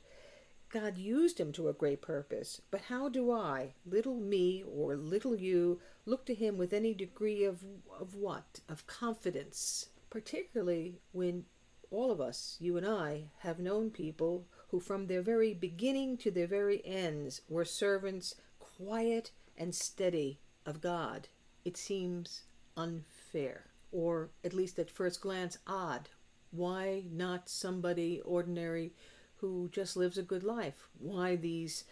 God 0.71 0.99
used 0.99 1.41
him 1.41 1.51
to 1.53 1.69
a 1.69 1.73
great 1.73 2.01
purpose, 2.01 2.63
but 2.71 2.83
how 2.83 3.09
do 3.09 3.33
I, 3.33 3.75
little 3.85 4.15
me 4.21 4.63
or 4.63 4.95
little 4.97 5.35
you, 5.35 5.81
look 6.07 6.25
to 6.27 6.35
him 6.35 6.57
with 6.57 6.73
any 6.73 6.95
degree 6.95 7.45
of, 7.45 7.65
of 7.99 8.15
what? 8.15 8.61
Of 8.69 8.87
confidence, 8.87 9.89
particularly 10.11 11.01
when 11.11 11.45
all 11.91 12.13
of 12.13 12.21
us, 12.21 12.57
you 12.61 12.77
and 12.77 12.87
I, 12.87 13.31
have 13.39 13.59
known 13.59 13.91
people 13.91 14.47
who 14.69 14.79
from 14.79 15.09
their 15.09 15.23
very 15.23 15.53
beginning 15.55 16.17
to 16.19 16.31
their 16.31 16.47
very 16.47 16.81
ends 16.87 17.41
were 17.49 17.65
servants 17.65 18.37
quiet 18.61 19.33
and 19.59 19.75
steady 19.75 20.39
of 20.65 20.81
God. 20.81 21.27
It 21.65 21.77
seems 21.77 22.43
unfair, 22.77 23.67
or 23.91 24.31
at 24.45 24.55
least 24.55 24.79
at 24.79 24.89
first 24.89 25.21
glance 25.21 25.59
odd. 25.67 26.09
Why 26.53 27.05
not 27.11 27.49
somebody 27.49 28.21
ordinary 28.21 28.93
who 29.41 29.69
just 29.73 29.97
lives 29.97 30.19
a 30.19 30.23
good 30.23 30.45
life. 30.45 30.89
Why 30.99 31.37
these 31.37 31.85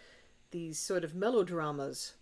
these 0.51 0.79
sort 0.79 1.03
of 1.03 1.15
melodramas? 1.15 2.13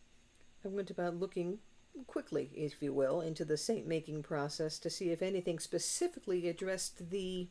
I 0.65 0.69
went 0.69 0.89
about 0.89 1.15
looking 1.19 1.60
quickly, 2.05 2.50
if 2.53 2.81
you 2.81 2.93
will, 2.93 3.22
into 3.22 3.46
the 3.46 3.57
saint 3.57 3.88
making 3.88 4.24
process 4.24 4.77
to 4.79 4.89
see 4.89 5.10
if 5.10 5.22
anything 5.22 5.60
specifically 5.60 6.48
addressed 6.48 7.10
the 7.10 7.48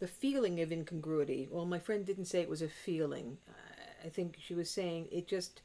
the 0.00 0.08
feeling 0.08 0.60
of 0.60 0.70
incongruity. 0.70 1.48
Well, 1.50 1.64
my 1.64 1.78
friend 1.78 2.04
didn't 2.04 2.26
say 2.26 2.40
it 2.40 2.50
was 2.50 2.62
a 2.62 2.68
feeling. 2.68 3.38
I 4.04 4.08
think 4.08 4.36
she 4.38 4.54
was 4.54 4.70
saying 4.70 5.08
it 5.10 5.26
just 5.26 5.62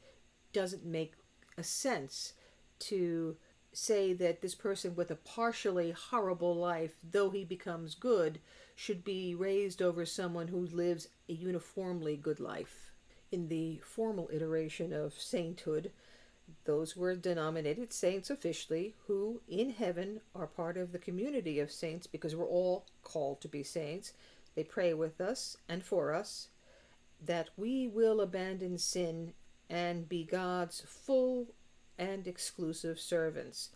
doesn't 0.52 0.84
make 0.84 1.12
a 1.56 1.62
sense 1.62 2.32
to 2.80 3.36
say 3.72 4.12
that 4.14 4.40
this 4.40 4.54
person 4.54 4.94
with 4.94 5.10
a 5.10 5.16
partially 5.16 5.92
horrible 5.92 6.54
life, 6.54 6.96
though 7.08 7.30
he 7.30 7.44
becomes 7.44 7.94
good, 7.94 8.40
should 8.74 9.04
be 9.04 9.34
raised 9.34 9.80
over 9.80 10.04
someone 10.04 10.48
who 10.48 10.66
lives 10.66 11.08
a 11.28 11.32
uniformly 11.32 12.16
good 12.16 12.40
life. 12.40 12.90
In 13.30 13.48
the 13.48 13.80
formal 13.84 14.28
iteration 14.32 14.92
of 14.92 15.14
sainthood, 15.14 15.90
those 16.64 16.96
were 16.96 17.16
denominated 17.16 17.92
saints 17.92 18.30
officially 18.30 18.94
who 19.06 19.40
in 19.48 19.70
heaven 19.70 20.20
are 20.34 20.46
part 20.46 20.76
of 20.76 20.92
the 20.92 20.98
community 20.98 21.58
of 21.58 21.72
saints 21.72 22.06
because 22.06 22.36
we're 22.36 22.46
all 22.46 22.84
called 23.02 23.40
to 23.40 23.48
be 23.48 23.62
saints. 23.62 24.12
They 24.54 24.64
pray 24.64 24.94
with 24.94 25.20
us 25.20 25.56
and 25.68 25.82
for 25.82 26.12
us 26.12 26.48
that 27.24 27.50
we 27.56 27.88
will 27.88 28.20
abandon 28.20 28.78
sin 28.78 29.32
and 29.70 30.08
be 30.08 30.24
God's 30.24 30.82
full 30.86 31.46
and 31.98 32.26
exclusive 32.26 33.00
servants. 33.00 33.70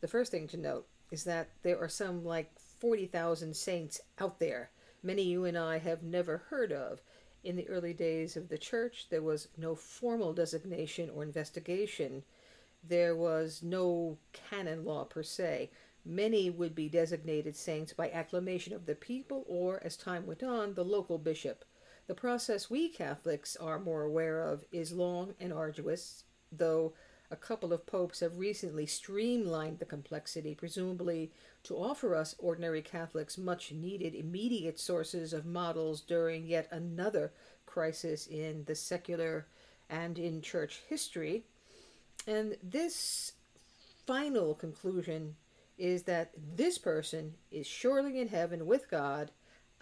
The 0.00 0.08
first 0.08 0.30
thing 0.30 0.48
to 0.48 0.56
note 0.56 0.86
is 1.10 1.24
that 1.24 1.50
there 1.62 1.78
are 1.78 1.88
some 1.88 2.24
like 2.24 2.57
40,000 2.80 3.56
saints 3.56 4.00
out 4.18 4.38
there, 4.38 4.70
many 5.02 5.22
you 5.22 5.44
and 5.44 5.58
I 5.58 5.78
have 5.78 6.02
never 6.02 6.38
heard 6.48 6.72
of. 6.72 7.00
In 7.44 7.56
the 7.56 7.68
early 7.68 7.92
days 7.92 8.36
of 8.36 8.48
the 8.48 8.58
church, 8.58 9.06
there 9.10 9.22
was 9.22 9.48
no 9.56 9.74
formal 9.74 10.32
designation 10.32 11.10
or 11.10 11.22
investigation. 11.22 12.24
There 12.82 13.16
was 13.16 13.62
no 13.62 14.18
canon 14.32 14.84
law 14.84 15.04
per 15.04 15.22
se. 15.22 15.70
Many 16.04 16.50
would 16.50 16.74
be 16.74 16.88
designated 16.88 17.56
saints 17.56 17.92
by 17.92 18.10
acclamation 18.10 18.72
of 18.72 18.86
the 18.86 18.94
people 18.94 19.44
or, 19.48 19.82
as 19.84 19.96
time 19.96 20.26
went 20.26 20.42
on, 20.42 20.74
the 20.74 20.84
local 20.84 21.18
bishop. 21.18 21.64
The 22.06 22.14
process 22.14 22.70
we 22.70 22.88
Catholics 22.88 23.56
are 23.56 23.78
more 23.78 24.02
aware 24.02 24.42
of 24.42 24.64
is 24.72 24.92
long 24.92 25.34
and 25.38 25.52
arduous, 25.52 26.24
though 26.50 26.94
a 27.30 27.36
couple 27.36 27.72
of 27.72 27.84
popes 27.84 28.20
have 28.20 28.38
recently 28.38 28.86
streamlined 28.86 29.78
the 29.78 29.84
complexity, 29.84 30.54
presumably 30.54 31.30
to 31.62 31.74
offer 31.74 32.14
us 32.14 32.34
ordinary 32.38 32.80
Catholics 32.80 33.36
much 33.36 33.70
needed 33.70 34.14
immediate 34.14 34.78
sources 34.80 35.32
of 35.32 35.44
models 35.44 36.00
during 36.00 36.46
yet 36.46 36.68
another 36.70 37.32
crisis 37.66 38.26
in 38.26 38.64
the 38.64 38.74
secular 38.74 39.46
and 39.90 40.18
in 40.18 40.40
church 40.40 40.80
history. 40.88 41.44
And 42.26 42.56
this 42.62 43.32
final 44.06 44.54
conclusion 44.54 45.36
is 45.76 46.04
that 46.04 46.30
this 46.56 46.78
person 46.78 47.34
is 47.50 47.66
surely 47.66 48.20
in 48.20 48.28
heaven 48.28 48.66
with 48.66 48.90
God, 48.90 49.30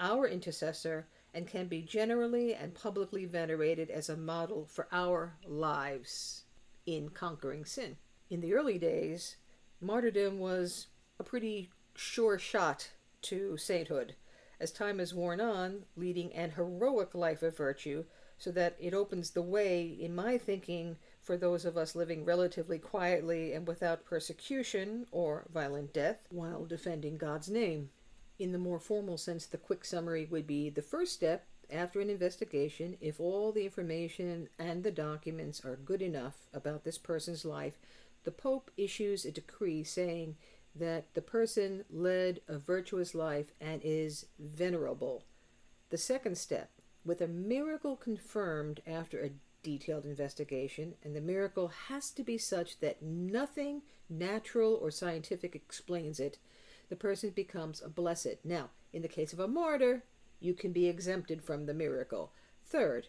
our 0.00 0.26
intercessor, 0.26 1.07
and 1.33 1.47
can 1.47 1.69
be 1.69 1.81
generally 1.81 2.55
and 2.55 2.75
publicly 2.75 3.25
venerated 3.25 3.88
as 3.91 4.09
a 4.09 4.17
model 4.17 4.67
for 4.67 4.88
our 4.91 5.37
lives 5.47 6.43
in 6.87 7.11
conquering 7.11 7.64
sin. 7.64 7.97
In 8.31 8.40
the 8.40 8.55
early 8.55 8.78
days, 8.78 9.37
martyrdom 9.81 10.38
was 10.38 10.87
a 11.19 11.25
pretty 11.25 11.71
sure 11.95 12.38
shot 12.38 12.90
to 13.23 13.57
sainthood. 13.57 14.14
As 14.59 14.73
time 14.73 14.99
has 15.00 15.12
worn 15.12 15.40
on, 15.40 15.85
leading 15.97 16.33
an 16.33 16.52
heroic 16.52 17.14
life 17.14 17.43
of 17.43 17.57
virtue, 17.57 18.05
so 18.38 18.50
that 18.52 18.76
it 18.81 18.95
opens 18.95 19.31
the 19.31 19.43
way, 19.43 19.87
in 19.87 20.14
my 20.14 20.38
thinking, 20.38 20.97
for 21.23 21.37
those 21.37 21.64
of 21.64 21.76
us 21.76 21.97
living 21.97 22.25
relatively 22.25 22.78
quietly 22.78 23.52
and 23.52 23.66
without 23.66 24.05
persecution 24.05 25.07
or 25.11 25.45
violent 25.52 25.93
death 25.93 26.19
while 26.31 26.64
defending 26.64 27.16
God's 27.16 27.49
name. 27.49 27.90
In 28.38 28.52
the 28.52 28.59
more 28.59 28.78
formal 28.78 29.16
sense, 29.16 29.47
the 29.47 29.57
quick 29.59 29.85
summary 29.85 30.26
would 30.31 30.47
be 30.47 30.71
the 30.71 30.83
first 30.83 31.14
step 31.14 31.47
after 31.70 32.00
an 32.00 32.11
investigation, 32.11 32.96
if 33.00 33.20
all 33.20 33.52
the 33.52 33.64
information 33.64 34.49
and 34.58 34.82
the 34.82 34.90
documents 34.90 35.64
are 35.64 35.76
good 35.76 36.02
enough 36.02 36.46
about 36.52 36.85
this 36.85 36.99
person's 36.99 37.44
life, 37.44 37.78
the 38.25 38.30
Pope 38.30 38.70
issues 38.76 39.25
a 39.25 39.32
decree 39.32 39.85
saying 39.85 40.37
that 40.75 41.14
the 41.14 41.23
person 41.23 41.85
led 41.90 42.40
a 42.49 42.58
virtuous 42.58 43.14
life 43.14 43.46
and 43.61 43.80
is 43.85 44.26
venerable. 44.38 45.25
The 45.90 45.99
second 45.99 46.37
step, 46.37 46.70
with 47.04 47.20
a 47.20 47.28
miracle 47.28 47.96
confirmed 47.96 48.80
after 48.87 49.20
a 49.20 49.30
detailed 49.62 50.04
investigation, 50.04 50.94
and 51.02 51.14
the 51.14 51.20
miracle 51.20 51.68
has 51.88 52.11
to 52.11 52.23
be 52.23 52.38
such 52.38 52.80
that 52.80 53.02
nothing 53.02 53.82
natural 54.09 54.74
or 54.74 54.90
scientific 54.90 55.55
explains 55.55 56.20
it, 56.20 56.38
the 56.88 56.96
person 56.96 57.31
becomes 57.31 57.83
a 57.83 57.88
blessed. 57.88 58.37
Now, 58.44 58.70
in 58.92 59.02
the 59.02 59.09
case 59.09 59.33
of 59.33 59.40
a 59.40 59.48
martyr, 59.48 60.05
you 60.40 60.55
can 60.55 60.72
be 60.72 60.87
exempted 60.87 61.42
from 61.42 61.66
the 61.66 61.75
miracle. 61.75 62.33
Third, 62.64 63.09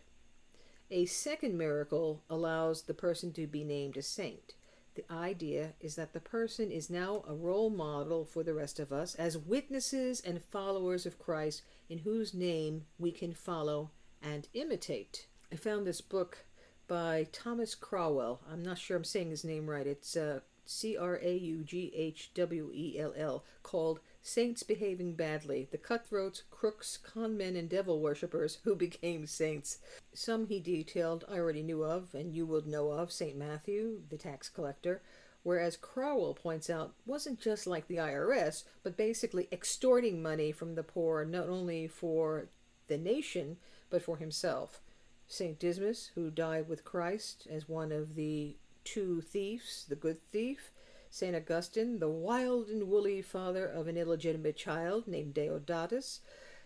a 0.90 1.06
second 1.06 1.58
miracle 1.58 2.24
allows 2.30 2.84
the 2.84 2.94
person 2.94 3.34
to 3.34 3.48
be 3.48 3.64
named 3.64 3.98
a 3.98 4.02
saint. 4.02 4.54
The 4.96 5.04
idea 5.14 5.74
is 5.80 5.96
that 5.96 6.14
the 6.14 6.20
person 6.20 6.72
is 6.72 6.90
now 6.90 7.24
a 7.28 7.36
role 7.36 7.70
model 7.70 8.26
for 8.26 8.42
the 8.42 8.54
rest 8.54 8.80
of 8.80 8.92
us 8.92 9.14
as 9.16 9.38
witnesses 9.38 10.22
and 10.22 10.42
followers 10.42 11.06
of 11.06 11.20
Christ 11.20 11.62
in 11.90 12.00
whose 12.00 12.34
name 12.34 12.86
we 12.98 13.12
can 13.12 13.34
follow 13.34 13.92
and 14.24 14.48
imitate. 14.54 15.28
I 15.52 15.56
found 15.56 15.86
this 15.86 16.02
book 16.02 16.46
by 16.88 17.28
Thomas 17.32 17.76
Craughwell. 17.76 18.42
I'm 18.52 18.64
not 18.64 18.80
sure 18.80 18.98
I'm 18.98 19.04
saying 19.04 19.30
his 19.30 19.44
name 19.44 19.70
right. 19.70 19.86
It's 19.86 20.16
uh, 20.16 20.40
C 20.66 20.98
R 20.98 21.20
A 21.22 21.38
U 21.38 21.64
G 21.64 21.92
H 21.96 22.32
W 22.34 22.72
E 22.74 22.98
L 23.00 23.14
L, 23.16 23.44
called 23.64 24.00
Saints 24.28 24.62
Behaving 24.62 25.14
Badly 25.14 25.70
The 25.72 25.78
Cutthroats, 25.78 26.44
Crooks, 26.52 27.00
Conmen, 27.02 27.58
and 27.58 27.70
Devil 27.70 28.02
Worshippers 28.02 28.58
Who 28.66 28.76
Became 28.76 29.26
Saints. 29.26 29.78
Some 30.14 30.48
he 30.48 30.60
detailed 30.60 31.24
I 31.30 31.38
already 31.38 31.64
knew 31.64 31.86
of, 31.86 32.14
and 32.14 32.34
you 32.34 32.46
would 32.46 32.68
know 32.68 32.92
of 32.92 33.10
St. 33.10 33.38
Matthew, 33.38 34.02
the 34.10 34.18
tax 34.18 34.50
collector, 34.50 35.02
whereas 35.44 35.78
Craughwell 35.78 36.34
points 36.34 36.70
out 36.70 36.94
wasn't 37.06 37.40
just 37.40 37.68
like 37.68 37.88
the 37.88 37.96
IRS, 37.96 38.66
but 38.84 38.98
basically 38.98 39.48
extorting 39.50 40.22
money 40.22 40.52
from 40.52 40.76
the 40.76 40.84
poor 40.84 41.24
not 41.24 41.48
only 41.48 41.88
for 41.88 42.50
the 42.90 42.98
nation, 42.98 43.56
but 43.90 44.02
for 44.02 44.18
himself. 44.18 44.82
St. 45.30 45.58
Dismas, 45.58 46.12
who 46.16 46.32
died 46.32 46.68
with 46.68 46.84
Christ 46.84 47.48
as 47.50 47.70
one 47.70 47.94
of 47.94 48.16
the 48.16 48.58
two 48.84 49.22
thieves, 49.22 49.86
the 49.88 49.96
good 49.96 50.18
thief, 50.34 50.74
St. 51.18 51.36
Augustine, 51.36 51.98
the 51.98 52.08
wild 52.08 52.70
and 52.70 52.88
woolly 52.88 53.24
father 53.24 53.66
of 53.66 53.88
an 53.88 53.98
illegitimate 53.98 54.56
child 54.56 55.08
named 55.08 55.34
Deodatus, 55.34 56.20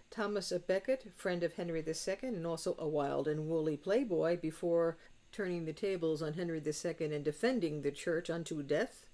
Thomas 0.09 0.51
à 0.51 0.67
Becket, 0.67 1.09
friend 1.15 1.41
of 1.41 1.53
Henry 1.53 1.81
II, 1.87 2.17
and 2.21 2.45
also 2.45 2.75
a 2.77 2.85
wild 2.85 3.29
and 3.29 3.47
woolly 3.47 3.77
playboy 3.77 4.35
before 4.35 4.97
turning 5.31 5.63
the 5.63 5.71
tables 5.71 6.21
on 6.21 6.33
Henry 6.33 6.61
II 6.61 7.13
and 7.15 7.23
defending 7.23 7.81
the 7.81 7.91
church 7.91 8.29
unto 8.29 8.61
death. 8.61 9.05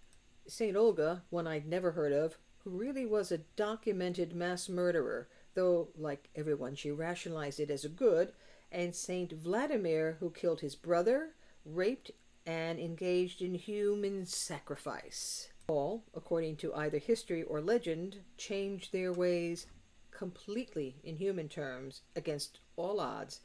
St. 0.48 0.76
Olga, 0.76 1.22
one 1.30 1.46
I'd 1.46 1.68
never 1.68 1.92
heard 1.92 2.14
of, 2.14 2.40
who 2.64 2.72
really 2.72 3.06
was 3.06 3.32
a 3.32 3.44
documented 3.56 4.34
mass 4.34 4.68
murderer, 4.68 5.28
though, 5.54 5.90
like 5.96 6.30
everyone, 6.36 6.74
she 6.74 6.90
rationalized 6.90 7.60
it 7.60 7.70
as 7.70 7.86
a 7.86 7.90
good, 7.90 8.34
and 8.72 8.96
St. 8.96 9.32
Vladimir, 9.34 10.18
who 10.20 10.32
killed 10.32 10.62
his 10.62 10.76
brother, 10.76 11.36
raped 11.64 12.10
and 12.48 12.80
engaged 12.80 13.42
in 13.42 13.54
human 13.54 14.26
sacrifice. 14.26 15.50
All, 15.68 16.06
according 16.16 16.56
to 16.58 16.74
either 16.74 16.98
history 16.98 17.44
or 17.44 17.60
legend, 17.60 18.22
changed 18.38 18.94
their 18.94 19.12
ways 19.12 19.68
completely 20.12 20.96
in 21.04 21.18
human 21.18 21.50
terms 21.50 22.02
against 22.16 22.60
all 22.78 23.02
odds, 23.02 23.42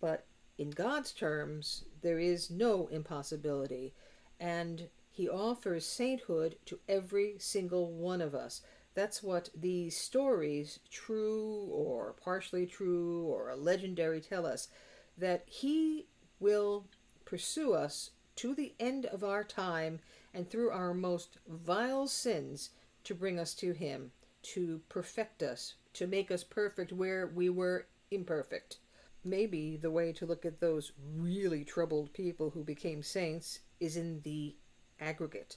but 0.00 0.26
in 0.58 0.68
God's 0.70 1.12
terms, 1.12 1.84
there 2.02 2.18
is 2.18 2.50
no 2.50 2.88
impossibility, 2.88 3.94
and 4.38 4.88
He 5.10 5.28
offers 5.28 5.86
sainthood 5.86 6.56
to 6.66 6.78
every 6.86 7.36
single 7.38 7.90
one 7.90 8.20
of 8.20 8.34
us. 8.34 8.60
That's 8.94 9.22
what 9.22 9.48
these 9.54 9.96
stories, 9.96 10.78
true 10.90 11.68
or 11.72 12.14
partially 12.22 12.66
true 12.66 13.24
or 13.24 13.56
legendary, 13.56 14.20
tell 14.20 14.44
us 14.44 14.68
that 15.16 15.44
He 15.46 16.06
will 16.38 16.86
pursue 17.24 17.72
us 17.72 18.10
to 18.36 18.54
the 18.54 18.74
end 18.80 19.06
of 19.06 19.22
our 19.22 19.44
time 19.44 20.00
and 20.34 20.48
through 20.48 20.70
our 20.70 20.94
most 20.94 21.38
vile 21.46 22.06
sins 22.06 22.70
to 23.04 23.14
bring 23.14 23.38
us 23.38 23.54
to 23.54 23.72
Him, 23.72 24.12
to 24.42 24.80
perfect 24.88 25.42
us, 25.42 25.74
to 25.94 26.06
make 26.06 26.30
us 26.30 26.44
perfect 26.44 26.92
where 26.92 27.26
we 27.26 27.48
were 27.48 27.86
imperfect. 28.10 28.78
Maybe 29.24 29.76
the 29.76 29.90
way 29.90 30.12
to 30.12 30.26
look 30.26 30.44
at 30.44 30.60
those 30.60 30.92
really 31.16 31.64
troubled 31.64 32.12
people 32.12 32.50
who 32.50 32.64
became 32.64 33.02
saints 33.02 33.60
is 33.78 33.96
in 33.96 34.20
the 34.22 34.56
aggregate. 34.98 35.56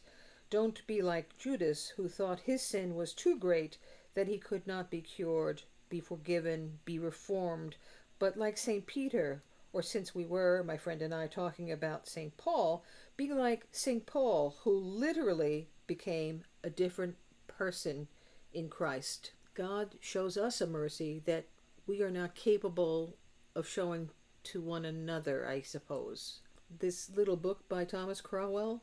Don't 0.49 0.85
be 0.85 1.01
like 1.01 1.37
Judas, 1.37 1.89
who 1.89 2.07
thought 2.07 2.41
his 2.41 2.61
sin 2.61 2.95
was 2.95 3.13
too 3.13 3.37
great 3.37 3.77
that 4.13 4.27
he 4.27 4.37
could 4.37 4.67
not 4.67 4.89
be 4.91 5.01
cured, 5.01 5.63
be 5.89 5.99
forgiven, 5.99 6.79
be 6.85 6.99
reformed, 6.99 7.75
but 8.19 8.37
like 8.37 8.57
St. 8.57 8.85
Peter, 8.85 9.43
or 9.75 9.81
since 9.81 10.15
we 10.15 10.25
were, 10.25 10.63
my 10.65 10.77
friend 10.77 11.01
and 11.01 11.13
I, 11.13 11.27
talking 11.27 11.69
about 11.69 12.07
St. 12.07 12.37
Paul, 12.37 12.85
be 13.17 13.33
like 13.33 13.67
St. 13.73 14.05
Paul, 14.05 14.55
who 14.61 14.71
literally 14.73 15.67
became 15.85 16.45
a 16.63 16.69
different 16.69 17.17
person 17.47 18.07
in 18.53 18.69
Christ. 18.69 19.33
God 19.53 19.95
shows 19.99 20.37
us 20.37 20.61
a 20.61 20.65
mercy 20.65 21.21
that 21.25 21.47
we 21.85 22.01
are 22.01 22.09
not 22.09 22.35
capable 22.35 23.17
of 23.53 23.67
showing 23.67 24.11
to 24.43 24.61
one 24.61 24.85
another, 24.85 25.45
I 25.45 25.59
suppose. 25.59 26.39
This 26.79 27.09
little 27.13 27.35
book 27.35 27.67
by 27.67 27.83
Thomas 27.83 28.21
Craughwell 28.21 28.81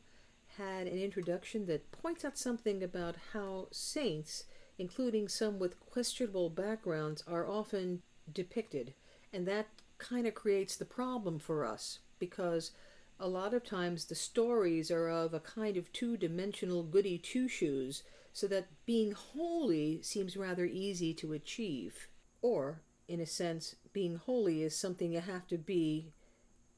had 0.59 0.87
an 0.87 0.99
introduction 0.99 1.65
that 1.69 1.91
points 1.91 2.23
out 2.23 2.37
something 2.37 2.83
about 2.83 3.17
how 3.33 3.69
saints, 3.71 4.45
including 4.77 5.27
some 5.27 5.59
with 5.59 5.81
questionable 5.81 6.51
backgrounds, 6.51 7.25
are 7.27 7.49
often 7.49 8.03
depicted, 8.31 8.93
and 9.33 9.49
that 9.49 9.69
kind 10.03 10.27
of 10.27 10.35
creates 10.35 10.77
the 10.77 10.85
problem 10.85 11.39
for 11.39 11.65
us 11.65 12.01
because 12.19 12.73
a 13.21 13.29
lot 13.29 13.55
of 13.55 13.65
times 13.65 14.05
the 14.05 14.15
stories 14.15 14.91
are 14.91 15.09
of 15.09 15.33
a 15.33 15.41
kind 15.41 15.77
of 15.77 15.93
two 15.93 16.17
dimensional 16.17 16.83
goody 16.83 17.19
two 17.19 17.49
shoes, 17.49 18.03
so 18.33 18.49
that 18.49 18.67
being 18.85 19.13
holy 19.13 20.03
seems 20.03 20.37
rather 20.37 20.65
easy 20.65 21.15
to 21.15 21.33
achieve. 21.33 22.09
Or, 22.41 22.83
in 23.07 23.21
a 23.21 23.27
sense, 23.27 23.77
being 23.93 24.17
holy 24.17 24.63
is 24.63 24.77
something 24.77 25.13
you 25.13 25.21
have 25.21 25.47
to 25.49 25.59
be 25.59 26.13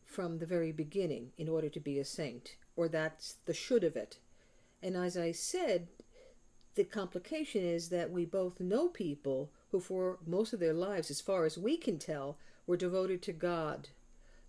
from 0.04 0.38
the 0.38 0.46
very 0.46 0.70
beginning 0.70 1.32
in 1.38 1.48
order 1.48 1.70
to 1.70 1.80
be 1.80 1.98
a 1.98 2.04
saint, 2.04 2.56
or 2.76 2.88
that's 2.88 3.36
the 3.46 3.54
should 3.54 3.84
of 3.84 3.96
it. 3.96 4.18
And 4.82 4.96
as 4.96 5.16
I 5.16 5.32
said, 5.32 5.88
the 6.74 6.84
complication 6.84 7.64
is 7.64 7.88
that 7.88 8.10
we 8.10 8.26
both 8.26 8.60
know 8.60 8.88
people 8.88 9.50
who, 9.70 9.80
for 9.80 10.18
most 10.26 10.52
of 10.52 10.60
their 10.60 10.74
lives, 10.74 11.10
as 11.10 11.22
far 11.22 11.46
as 11.46 11.56
we 11.56 11.78
can 11.78 11.98
tell, 11.98 12.36
were 12.66 12.76
devoted 12.76 13.22
to 13.22 13.32
God. 13.32 13.88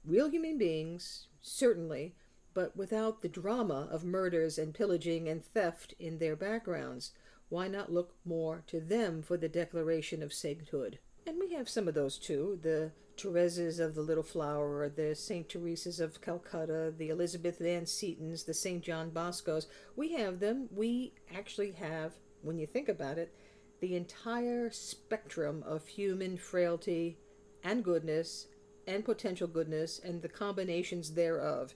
Real 0.03 0.29
human 0.29 0.57
beings, 0.57 1.27
certainly, 1.41 2.15
but 2.53 2.75
without 2.75 3.21
the 3.21 3.29
drama 3.29 3.87
of 3.91 4.03
murders 4.03 4.57
and 4.57 4.73
pillaging 4.73 5.27
and 5.27 5.43
theft 5.43 5.93
in 5.99 6.17
their 6.17 6.35
backgrounds. 6.35 7.11
Why 7.49 7.67
not 7.67 7.91
look 7.91 8.15
more 8.25 8.63
to 8.67 8.79
them 8.79 9.21
for 9.21 9.37
the 9.37 9.49
declaration 9.49 10.23
of 10.23 10.33
sainthood? 10.33 10.99
And 11.27 11.37
we 11.39 11.53
have 11.53 11.69
some 11.69 11.87
of 11.87 11.93
those 11.93 12.17
too 12.17 12.59
the 12.61 12.91
Thereses 13.17 13.79
of 13.79 13.95
the 13.95 14.01
Little 14.01 14.23
Flower, 14.23 14.89
the 14.89 15.15
St. 15.15 15.47
Teresa's 15.47 15.99
of 15.99 16.21
Calcutta, 16.21 16.93
the 16.97 17.09
Elizabeth 17.09 17.61
Ann 17.61 17.85
Setons, 17.85 18.45
the 18.45 18.53
St. 18.53 18.83
John 18.83 19.09
Boscos. 19.09 19.67
We 19.95 20.13
have 20.13 20.39
them. 20.39 20.67
We 20.71 21.13
actually 21.33 21.71
have, 21.73 22.13
when 22.41 22.57
you 22.57 22.67
think 22.67 22.89
about 22.89 23.17
it, 23.17 23.33
the 23.79 23.95
entire 23.95 24.69
spectrum 24.69 25.63
of 25.65 25.87
human 25.87 26.37
frailty 26.37 27.17
and 27.65 27.83
goodness 27.83 28.47
and 28.87 29.03
potential 29.03 29.47
goodness 29.47 29.99
and 29.99 30.21
the 30.21 30.29
combinations 30.29 31.11
thereof. 31.11 31.73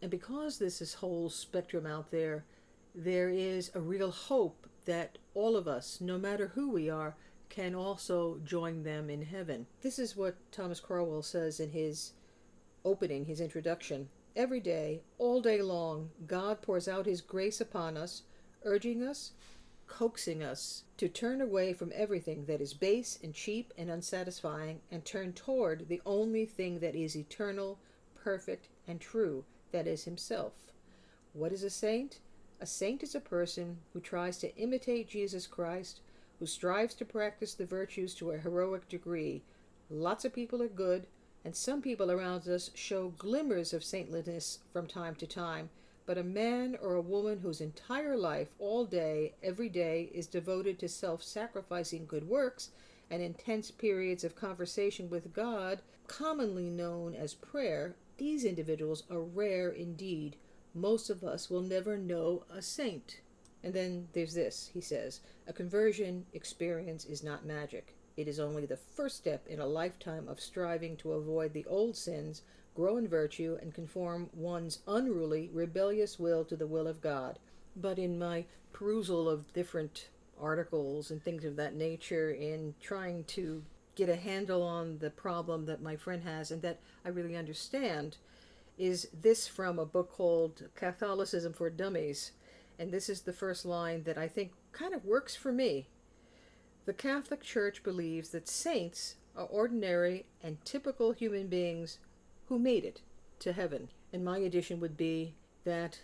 And 0.00 0.10
because 0.10 0.58
this 0.58 0.94
whole 0.94 1.28
spectrum 1.28 1.84
out 1.84 2.10
there, 2.10 2.44
there 2.94 3.28
is 3.28 3.70
a 3.74 3.80
real 3.80 4.10
hope 4.10 4.66
that 4.86 5.18
all 5.34 5.56
of 5.56 5.68
us, 5.68 6.00
no 6.00 6.16
matter 6.16 6.52
who 6.54 6.70
we 6.70 6.88
are, 6.88 7.14
can 7.50 7.74
also 7.74 8.40
join 8.44 8.84
them 8.84 9.10
in 9.10 9.22
heaven. 9.22 9.66
This 9.82 9.98
is 9.98 10.16
what 10.16 10.36
Thomas 10.50 10.80
Craughwell 10.80 11.22
says 11.22 11.60
in 11.60 11.70
his 11.70 12.12
opening, 12.84 13.26
his 13.26 13.40
introduction. 13.40 14.08
Every 14.36 14.60
day, 14.60 15.00
all 15.16 15.40
day 15.40 15.62
long, 15.62 16.10
God 16.26 16.60
pours 16.60 16.86
out 16.86 17.06
His 17.06 17.22
grace 17.22 17.58
upon 17.58 17.96
us, 17.96 18.22
urging 18.64 19.02
us, 19.02 19.32
coaxing 19.86 20.42
us 20.42 20.82
to 20.96 21.08
turn 21.08 21.40
away 21.40 21.72
from 21.72 21.92
everything 21.94 22.44
that 22.46 22.60
is 22.60 22.74
base 22.74 23.18
and 23.22 23.34
cheap 23.34 23.72
and 23.78 23.90
unsatisfying 23.90 24.80
and 24.90 25.04
turn 25.04 25.32
toward 25.32 25.88
the 25.88 26.02
only 26.04 26.44
thing 26.44 26.80
that 26.80 26.94
is 26.94 27.16
eternal, 27.16 27.78
perfect, 28.14 28.68
and 28.86 29.00
true, 29.00 29.44
that 29.72 29.86
is 29.86 30.04
Himself. 30.04 30.52
What 31.32 31.52
is 31.52 31.62
a 31.62 31.70
saint? 31.70 32.18
A 32.60 32.66
saint 32.66 33.02
is 33.02 33.14
a 33.14 33.20
person 33.20 33.78
who 33.92 34.00
tries 34.00 34.38
to 34.38 34.56
imitate 34.56 35.08
Jesus 35.08 35.46
Christ, 35.46 36.00
who 36.38 36.46
strives 36.46 36.94
to 36.94 37.04
practice 37.04 37.54
the 37.54 37.66
virtues 37.66 38.14
to 38.14 38.30
a 38.30 38.38
heroic 38.38 38.88
degree. 38.88 39.42
Lots 39.90 40.24
of 40.24 40.32
people 40.32 40.62
are 40.62 40.68
good, 40.68 41.06
and 41.44 41.54
some 41.54 41.82
people 41.82 42.10
around 42.10 42.48
us 42.48 42.70
show 42.74 43.08
glimmers 43.18 43.72
of 43.72 43.84
saintliness 43.84 44.60
from 44.72 44.86
time 44.86 45.14
to 45.16 45.26
time, 45.26 45.70
but 46.06 46.16
a 46.16 46.24
man 46.24 46.78
or 46.80 46.94
a 46.94 47.00
woman 47.00 47.40
whose 47.40 47.60
entire 47.60 48.16
life, 48.16 48.48
all 48.58 48.84
day, 48.84 49.34
every 49.42 49.68
day, 49.68 50.08
is 50.14 50.26
devoted 50.26 50.78
to 50.78 50.88
self 50.88 51.22
sacrificing 51.22 52.06
good 52.06 52.28
works 52.28 52.70
and 53.10 53.22
intense 53.22 53.70
periods 53.70 54.24
of 54.24 54.34
conversation 54.34 55.10
with 55.10 55.32
God, 55.32 55.80
commonly 56.06 56.70
known 56.70 57.14
as 57.14 57.34
prayer, 57.34 57.96
these 58.18 58.44
individuals 58.44 59.02
are 59.10 59.20
rare 59.20 59.70
indeed. 59.70 60.36
Most 60.74 61.10
of 61.10 61.22
us 61.22 61.50
will 61.50 61.62
never 61.62 61.96
know 61.96 62.44
a 62.50 62.62
saint. 62.62 63.20
And 63.62 63.74
then 63.74 64.08
there's 64.12 64.34
this, 64.34 64.70
he 64.72 64.80
says 64.80 65.20
a 65.46 65.52
conversion 65.52 66.24
experience 66.32 67.04
is 67.04 67.22
not 67.22 67.44
magic. 67.44 67.94
It 68.16 68.28
is 68.28 68.40
only 68.40 68.64
the 68.64 68.76
first 68.76 69.16
step 69.16 69.46
in 69.46 69.60
a 69.60 69.66
lifetime 69.66 70.28
of 70.28 70.40
striving 70.40 70.96
to 70.98 71.12
avoid 71.12 71.52
the 71.52 71.66
old 71.66 71.96
sins, 71.96 72.42
grow 72.76 72.98
in 72.98 73.08
virtue, 73.08 73.58
and 73.60 73.74
conform 73.74 74.28
one's 74.34 74.80
unruly, 74.86 75.50
rebellious 75.52 76.18
will 76.18 76.44
to 76.44 76.54
the 76.54 76.66
will 76.66 76.86
of 76.86 77.00
God. 77.00 77.38
But 77.74 77.98
in 77.98 78.18
my 78.18 78.44
perusal 78.72 79.28
of 79.28 79.52
different 79.54 80.10
articles 80.40 81.10
and 81.10 81.22
things 81.22 81.44
of 81.44 81.56
that 81.56 81.74
nature, 81.74 82.30
in 82.30 82.74
trying 82.80 83.24
to 83.24 83.64
get 83.94 84.10
a 84.10 84.16
handle 84.16 84.62
on 84.62 84.98
the 84.98 85.10
problem 85.10 85.64
that 85.64 85.82
my 85.82 85.96
friend 85.96 86.22
has 86.22 86.50
and 86.50 86.60
that 86.60 86.78
I 87.04 87.08
really 87.08 87.34
understand, 87.34 88.18
is 88.76 89.08
this 89.18 89.48
from 89.48 89.78
a 89.78 89.86
book 89.86 90.12
called 90.12 90.68
Catholicism 90.74 91.54
for 91.54 91.70
Dummies. 91.70 92.32
And 92.78 92.92
this 92.92 93.08
is 93.08 93.22
the 93.22 93.32
first 93.32 93.64
line 93.64 94.02
that 94.02 94.18
I 94.18 94.28
think 94.28 94.52
kind 94.72 94.92
of 94.92 95.06
works 95.06 95.34
for 95.34 95.50
me. 95.50 95.88
The 96.84 96.92
Catholic 96.92 97.42
Church 97.42 97.82
believes 97.82 98.28
that 98.30 98.48
saints 98.48 99.14
are 99.34 99.46
ordinary 99.46 100.26
and 100.42 100.62
typical 100.64 101.12
human 101.12 101.48
beings 101.48 101.98
who 102.48 102.58
made 102.58 102.84
it 102.84 103.00
to 103.40 103.52
heaven. 103.52 103.88
And 104.12 104.24
my 104.24 104.38
addition 104.38 104.80
would 104.80 104.96
be 104.96 105.34
that 105.64 106.00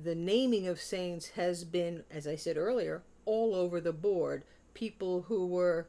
the 0.00 0.14
naming 0.14 0.66
of 0.66 0.80
saints 0.80 1.30
has 1.30 1.64
been, 1.64 2.04
as 2.10 2.26
I 2.26 2.36
said 2.36 2.56
earlier, 2.56 3.02
all 3.24 3.54
over 3.54 3.80
the 3.80 3.92
board. 3.92 4.44
People 4.74 5.22
who 5.28 5.46
were 5.46 5.86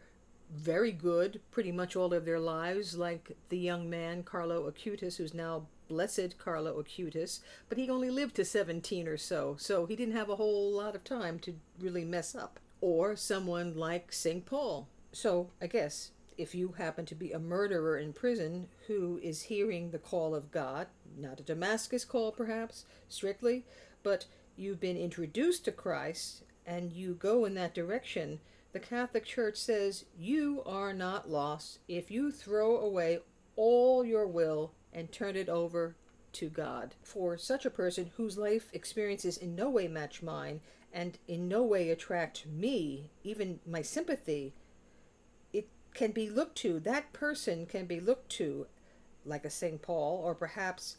very 0.52 0.92
good 0.92 1.42
pretty 1.52 1.72
much 1.72 1.96
all 1.96 2.14
of 2.14 2.26
their 2.26 2.40
lives, 2.40 2.98
like 2.98 3.36
the 3.50 3.58
young 3.58 3.90
man 3.90 4.24
Carlo 4.24 4.70
Acutis, 4.70 5.18
who's 5.18 5.34
now 5.34 5.68
blessed 5.88 6.38
Carlo 6.38 6.82
Acutis, 6.82 7.40
but 7.70 7.78
he 7.78 7.90
only 7.90 8.10
lived 8.10 8.36
to 8.36 8.46
17 8.46 9.08
or 9.08 9.18
so, 9.18 9.56
so 9.60 9.86
he 9.86 9.96
didn't 9.96 10.16
have 10.16 10.30
a 10.30 10.36
whole 10.36 10.72
lot 10.72 10.96
of 10.96 11.04
time 11.04 11.40
to 11.40 11.56
really 11.80 12.06
mess 12.06 12.36
up. 12.36 12.60
Or 12.82 13.16
someone 13.16 13.76
like 13.76 14.12
St. 14.12 14.46
Paul. 14.46 14.88
So 15.12 15.52
I 15.62 15.68
guess 15.68 16.12
if 16.38 16.56
you 16.56 16.74
happen 16.74 17.06
to 17.06 17.16
be 17.16 17.32
a 17.32 17.40
murderer 17.40 17.98
in 17.98 18.14
prison 18.14 18.68
who 18.88 19.20
is 19.22 19.44
hearing 19.44 19.92
the 19.92 20.00
call 20.00 20.36
of 20.36 20.52
God, 20.52 20.88
not 21.18 21.40
a 21.40 21.44
Damascus 21.44 22.06
call 22.06 22.32
perhaps, 22.32 22.86
strictly, 23.10 23.66
but 24.04 24.26
you've 24.56 24.80
been 24.80 24.98
introduced 24.98 25.66
to 25.66 25.72
Christ 25.72 26.44
and 26.66 26.92
you 26.92 27.14
go 27.14 27.46
in 27.46 27.54
that 27.56 27.74
direction, 27.74 28.40
the 28.72 28.80
Catholic 28.80 29.26
Church 29.26 29.58
says 29.58 30.06
you 30.18 30.64
are 30.66 30.94
not 30.94 31.30
lost 31.30 31.80
if 31.88 32.10
you 32.10 32.32
throw 32.32 32.78
away 32.80 33.20
all 33.56 34.04
your 34.04 34.28
will 34.28 34.74
and 34.92 35.12
turn 35.12 35.36
it 35.36 35.50
over 35.50 35.96
to 36.34 36.50
God. 36.50 36.96
For 37.04 37.38
such 37.38 37.66
a 37.66 37.70
person 37.70 38.12
whose 38.18 38.38
life 38.38 38.70
experiences 38.74 39.38
in 39.38 39.56
no 39.56 39.70
way 39.70 39.88
match 39.88 40.24
mine 40.24 40.62
and 40.92 41.18
in 41.28 41.48
no 41.48 41.64
way 41.64 41.90
attract 41.90 42.46
me, 42.48 43.12
even 43.24 43.60
my 43.66 43.82
sympathy, 43.82 44.54
can 45.94 46.12
be 46.12 46.30
looked 46.30 46.58
to, 46.58 46.80
that 46.80 47.14
person 47.14 47.66
can 47.66 47.86
be 47.86 48.00
looked 48.00 48.30
to 48.32 48.68
like 49.26 49.46
a 49.46 49.50
St. 49.50 49.82
Paul 49.82 50.22
or 50.24 50.36
perhaps 50.36 50.98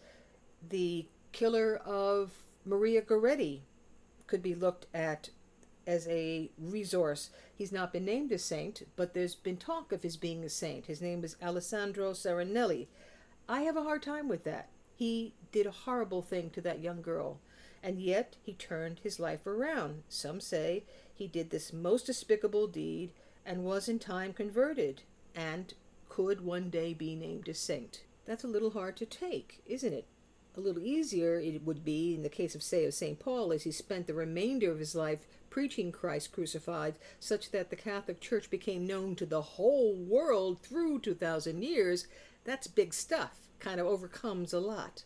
the 0.68 1.06
killer 1.32 1.76
of 1.84 2.32
Maria 2.64 3.02
Goretti 3.02 3.60
could 4.26 4.42
be 4.42 4.54
looked 4.54 4.86
at 4.94 5.30
as 5.86 6.08
a 6.08 6.50
resource. 6.58 7.30
He's 7.54 7.72
not 7.72 7.92
been 7.92 8.04
named 8.04 8.32
a 8.32 8.38
saint, 8.38 8.86
but 8.96 9.12
there's 9.12 9.34
been 9.34 9.56
talk 9.56 9.92
of 9.92 10.02
his 10.02 10.16
being 10.16 10.42
a 10.44 10.48
saint. 10.48 10.86
His 10.86 11.02
name 11.02 11.24
is 11.24 11.36
Alessandro 11.42 12.12
Serenelli. 12.12 12.86
I 13.48 13.62
have 13.62 13.76
a 13.76 13.82
hard 13.82 14.02
time 14.02 14.28
with 14.28 14.44
that. 14.44 14.70
He 14.96 15.34
did 15.52 15.66
a 15.66 15.70
horrible 15.70 16.22
thing 16.22 16.50
to 16.50 16.60
that 16.62 16.80
young 16.80 17.02
girl, 17.02 17.40
and 17.82 18.00
yet 18.00 18.36
he 18.40 18.54
turned 18.54 19.00
his 19.00 19.20
life 19.20 19.46
around. 19.46 20.04
Some 20.08 20.40
say 20.40 20.84
he 21.14 21.26
did 21.26 21.50
this 21.50 21.72
most 21.72 22.06
despicable 22.06 22.66
deed 22.66 23.12
and 23.44 23.64
was 23.64 23.88
in 23.88 23.98
time 23.98 24.32
converted, 24.32 25.02
and 25.34 25.74
could 26.08 26.40
one 26.40 26.70
day 26.70 26.94
be 26.94 27.14
named 27.14 27.48
a 27.48 27.54
saint. 27.54 28.02
That's 28.24 28.44
a 28.44 28.48
little 28.48 28.70
hard 28.70 28.96
to 28.98 29.06
take, 29.06 29.62
isn't 29.66 29.92
it? 29.92 30.06
A 30.56 30.60
little 30.60 30.82
easier 30.82 31.38
it 31.38 31.64
would 31.64 31.84
be 31.84 32.14
in 32.14 32.22
the 32.22 32.28
case 32.28 32.54
of, 32.54 32.62
say, 32.62 32.84
of 32.84 32.94
St. 32.94 33.18
Paul, 33.18 33.52
as 33.52 33.64
he 33.64 33.72
spent 33.72 34.06
the 34.06 34.14
remainder 34.14 34.70
of 34.70 34.78
his 34.78 34.94
life 34.94 35.26
preaching 35.50 35.92
Christ 35.92 36.32
crucified, 36.32 36.94
such 37.18 37.50
that 37.50 37.70
the 37.70 37.76
Catholic 37.76 38.20
Church 38.20 38.50
became 38.50 38.86
known 38.86 39.16
to 39.16 39.26
the 39.26 39.42
whole 39.42 39.94
world 39.94 40.60
through 40.60 41.00
2,000 41.00 41.62
years 41.62 42.06
that's 42.44 42.66
big 42.66 42.92
stuff, 42.92 43.38
kind 43.58 43.80
of 43.80 43.86
overcomes 43.86 44.52
a 44.52 44.60
lot. 44.60 45.04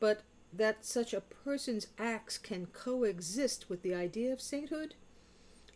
But 0.00 0.22
that 0.52 0.84
such 0.84 1.12
a 1.12 1.20
person's 1.20 1.88
acts 1.98 2.38
can 2.38 2.66
coexist 2.66 3.68
with 3.68 3.82
the 3.82 3.94
idea 3.94 4.32
of 4.32 4.40
sainthood, 4.40 4.94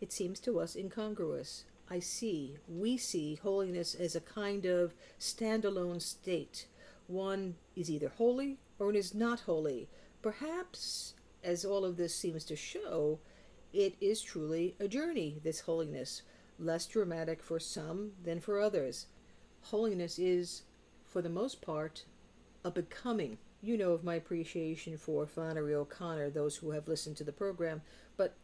it 0.00 0.12
seems 0.12 0.40
to 0.40 0.58
us 0.58 0.74
incongruous. 0.74 1.64
I 1.92 1.98
see, 1.98 2.57
we 2.66 2.96
see 2.96 3.35
holiness 3.35 3.94
as 3.94 4.16
a 4.16 4.20
kind 4.22 4.64
of 4.64 4.94
standalone 5.20 6.00
state. 6.00 6.66
One 7.07 7.57
is 7.76 7.90
either 7.90 8.09
holy 8.09 8.57
or 8.78 8.87
one 8.87 8.96
is 8.96 9.14
not 9.14 9.40
holy. 9.40 9.90
Perhaps, 10.22 11.12
as 11.44 11.66
all 11.66 11.85
of 11.85 11.98
this 11.98 12.14
seems 12.14 12.44
to 12.44 12.57
show, 12.57 13.18
it 13.74 13.94
is 14.00 14.22
truly 14.22 14.74
a 14.81 14.88
journey, 14.88 15.38
this 15.44 15.61
holiness, 15.61 16.22
less 16.59 16.87
dramatic 16.87 17.42
for 17.42 17.61
some 17.61 18.12
than 18.24 18.40
for 18.40 18.59
others. 18.59 19.09
Holiness 19.61 20.18
is 20.18 20.62
for 21.05 21.20
the 21.20 21.28
most 21.28 21.61
part, 21.61 22.07
a 22.64 22.70
becoming. 22.70 23.37
You 23.61 23.76
know 23.76 23.92
of 23.92 24.02
my 24.02 24.14
appreciation 24.14 24.96
for 24.96 25.26
Flannery 25.26 25.74
O'Connor, 25.74 26.31
those 26.31 26.57
who 26.57 26.70
have 26.70 26.88
listened 26.88 27.18
to 27.18 27.24
the 27.24 27.33
program, 27.33 27.83
but 28.16 28.35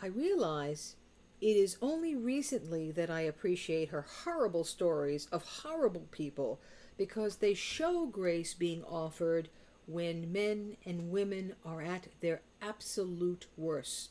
I 0.00 0.06
realize 0.06 0.96
it 1.42 1.56
is 1.56 1.76
only 1.82 2.14
recently 2.14 2.92
that 2.92 3.10
I 3.10 3.22
appreciate 3.22 3.88
her 3.88 4.06
horrible 4.22 4.62
stories 4.62 5.26
of 5.32 5.42
horrible 5.42 6.06
people 6.12 6.60
because 6.96 7.36
they 7.36 7.52
show 7.52 8.06
grace 8.06 8.54
being 8.54 8.84
offered 8.84 9.48
when 9.88 10.30
men 10.30 10.76
and 10.86 11.10
women 11.10 11.56
are 11.64 11.82
at 11.82 12.06
their 12.20 12.42
absolute 12.62 13.48
worst. 13.56 14.10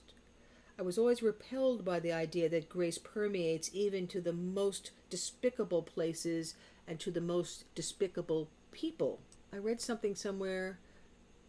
I 0.77 0.81
was 0.81 0.97
always 0.97 1.23
repelled 1.23 1.85
by 1.85 2.01
the 2.01 2.11
idea 2.11 2.49
that 2.49 2.67
grace 2.67 2.97
permeates 2.97 3.69
even 3.71 4.07
to 4.07 4.19
the 4.19 4.33
most 4.33 4.91
despicable 5.09 5.83
places 5.83 6.55
and 6.85 6.99
to 6.99 7.11
the 7.11 7.21
most 7.21 7.63
despicable 7.75 8.49
people. 8.73 9.21
I 9.53 9.57
read 9.57 9.79
something 9.79 10.15
somewhere 10.15 10.79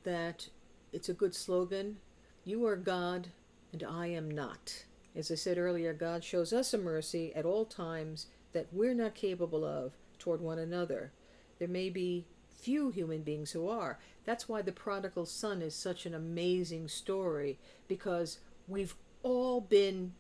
that 0.05 0.49
it's 0.93 1.09
a 1.09 1.15
good 1.15 1.35
slogan 1.35 1.97
You 2.45 2.65
are 2.67 2.77
God, 2.77 3.29
and 3.73 3.83
I 3.83 4.07
am 4.07 4.31
not. 4.31 4.85
As 5.15 5.31
I 5.31 5.35
said 5.35 5.59
earlier, 5.59 5.93
God 5.93 6.25
shows 6.25 6.53
us 6.53 6.73
a 6.73 6.79
mercy 6.79 7.33
at 7.35 7.45
all 7.45 7.65
times 7.65 8.27
that 8.53 8.67
we're 8.73 8.95
not 8.95 9.15
capable 9.15 9.65
of 9.65 9.93
toward 10.19 10.41
one 10.41 10.59
another. 10.59 11.13
There 11.59 11.69
may 11.69 11.91
be 11.91 12.27
few 12.49 12.91
human 12.91 13.23
beings 13.23 13.51
who 13.53 13.69
are. 13.69 13.99
That's 14.25 14.49
why 14.49 14.63
the 14.63 14.73
prodigal 14.73 15.27
son 15.27 15.63
is 15.63 15.75
such 15.75 16.07
an 16.07 16.15
amazing 16.15 16.89
story, 16.89 17.59
because 17.89 18.39
we've 18.69 18.95
all 19.23 19.61
been 19.61 20.15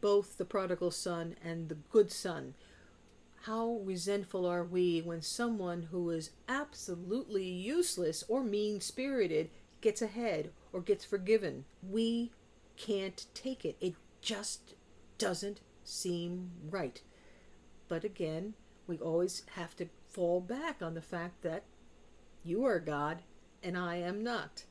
both 0.00 0.38
the 0.38 0.44
prodigal 0.44 0.90
son 0.90 1.36
and 1.42 1.68
the 1.68 1.74
good 1.74 2.12
son. 2.12 2.54
How 3.42 3.80
resentful 3.84 4.44
are 4.46 4.64
we 4.64 5.00
when 5.00 5.22
someone 5.22 5.88
who 5.90 6.10
is 6.10 6.30
absolutely 6.48 7.44
useless 7.44 8.24
or 8.28 8.42
mean 8.42 8.80
spirited 8.80 9.50
gets 9.80 10.02
ahead 10.02 10.50
or 10.72 10.80
gets 10.80 11.04
forgiven? 11.04 11.64
We 11.82 12.32
can't 12.76 13.24
take 13.34 13.64
it. 13.64 13.76
It 13.80 13.94
just 14.26 14.74
doesn't 15.18 15.60
seem 15.84 16.50
right. 16.68 17.00
But 17.86 18.02
again, 18.02 18.54
we 18.88 18.98
always 18.98 19.44
have 19.54 19.76
to 19.76 19.86
fall 20.08 20.40
back 20.40 20.82
on 20.82 20.94
the 20.94 21.00
fact 21.00 21.42
that 21.42 21.62
you 22.42 22.64
are 22.64 22.80
God 22.80 23.22
and 23.62 23.78
I 23.78 23.96
am 23.98 24.24
not. 24.24 24.64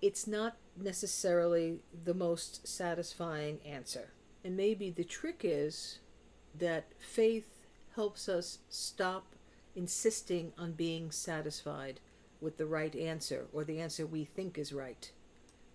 It's 0.00 0.26
not 0.26 0.56
necessarily 0.76 1.78
the 2.04 2.12
most 2.12 2.66
satisfying 2.66 3.60
answer. 3.64 4.10
And 4.44 4.56
maybe 4.56 4.90
the 4.90 5.04
trick 5.04 5.42
is 5.44 6.00
that 6.58 6.86
faith 6.98 7.64
helps 7.94 8.28
us 8.28 8.58
stop 8.68 9.36
insisting 9.76 10.52
on 10.58 10.72
being 10.72 11.12
satisfied 11.12 12.00
with 12.40 12.56
the 12.56 12.66
right 12.66 12.96
answer 12.96 13.46
or 13.52 13.62
the 13.62 13.80
answer 13.80 14.04
we 14.04 14.24
think 14.24 14.58
is 14.58 14.72
right. 14.72 15.12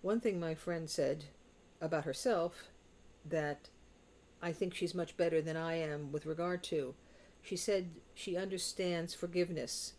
One 0.02 0.20
thing 0.20 0.38
my 0.38 0.54
friend 0.54 0.90
said 0.90 1.24
about 1.80 2.04
herself 2.04 2.68
that 3.24 3.68
I 4.42 4.52
think 4.52 4.74
she's 4.74 4.94
much 4.94 5.16
better 5.16 5.40
than 5.40 5.56
I 5.56 5.74
am 5.74 6.12
with 6.12 6.26
regard 6.26 6.62
to. 6.64 6.94
She 7.42 7.56
said 7.56 7.90
she 8.14 8.36
understands 8.36 9.14
forgiveness. 9.14 9.94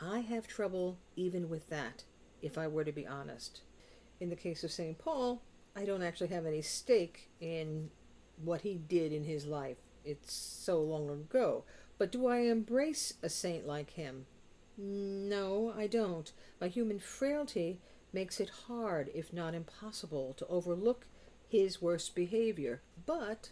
I 0.00 0.20
have 0.20 0.46
trouble 0.46 0.98
even 1.16 1.48
with 1.48 1.68
that, 1.68 2.04
if 2.42 2.56
I 2.56 2.66
were 2.66 2.84
to 2.84 2.92
be 2.92 3.06
honest 3.06 3.62
in 4.20 4.28
the 4.28 4.36
case 4.36 4.62
of 4.62 4.70
St. 4.70 4.98
Paul, 4.98 5.42
I 5.74 5.84
don't 5.84 6.02
actually 6.02 6.28
have 6.28 6.46
any 6.46 6.62
stake 6.62 7.30
in 7.40 7.90
what 8.44 8.60
he 8.60 8.74
did 8.74 9.12
in 9.12 9.24
his 9.24 9.46
life. 9.46 9.78
It's 10.04 10.32
so 10.32 10.80
long 10.80 11.08
ago. 11.08 11.64
But 11.98 12.12
do 12.12 12.26
I 12.26 12.38
embrace 12.38 13.14
a 13.22 13.28
saint 13.28 13.66
like 13.66 13.90
him? 13.90 14.26
No, 14.76 15.74
I 15.76 15.86
don't. 15.86 16.30
My 16.60 16.68
human 16.68 16.98
frailty 16.98 17.80
makes 18.12 18.40
it 18.40 18.50
hard, 18.66 19.10
if 19.14 19.32
not 19.32 19.54
impossible, 19.54 20.34
to 20.38 20.46
overlook 20.46 21.06
his 21.50 21.82
worst 21.82 22.14
behavior. 22.14 22.80
But 23.06 23.50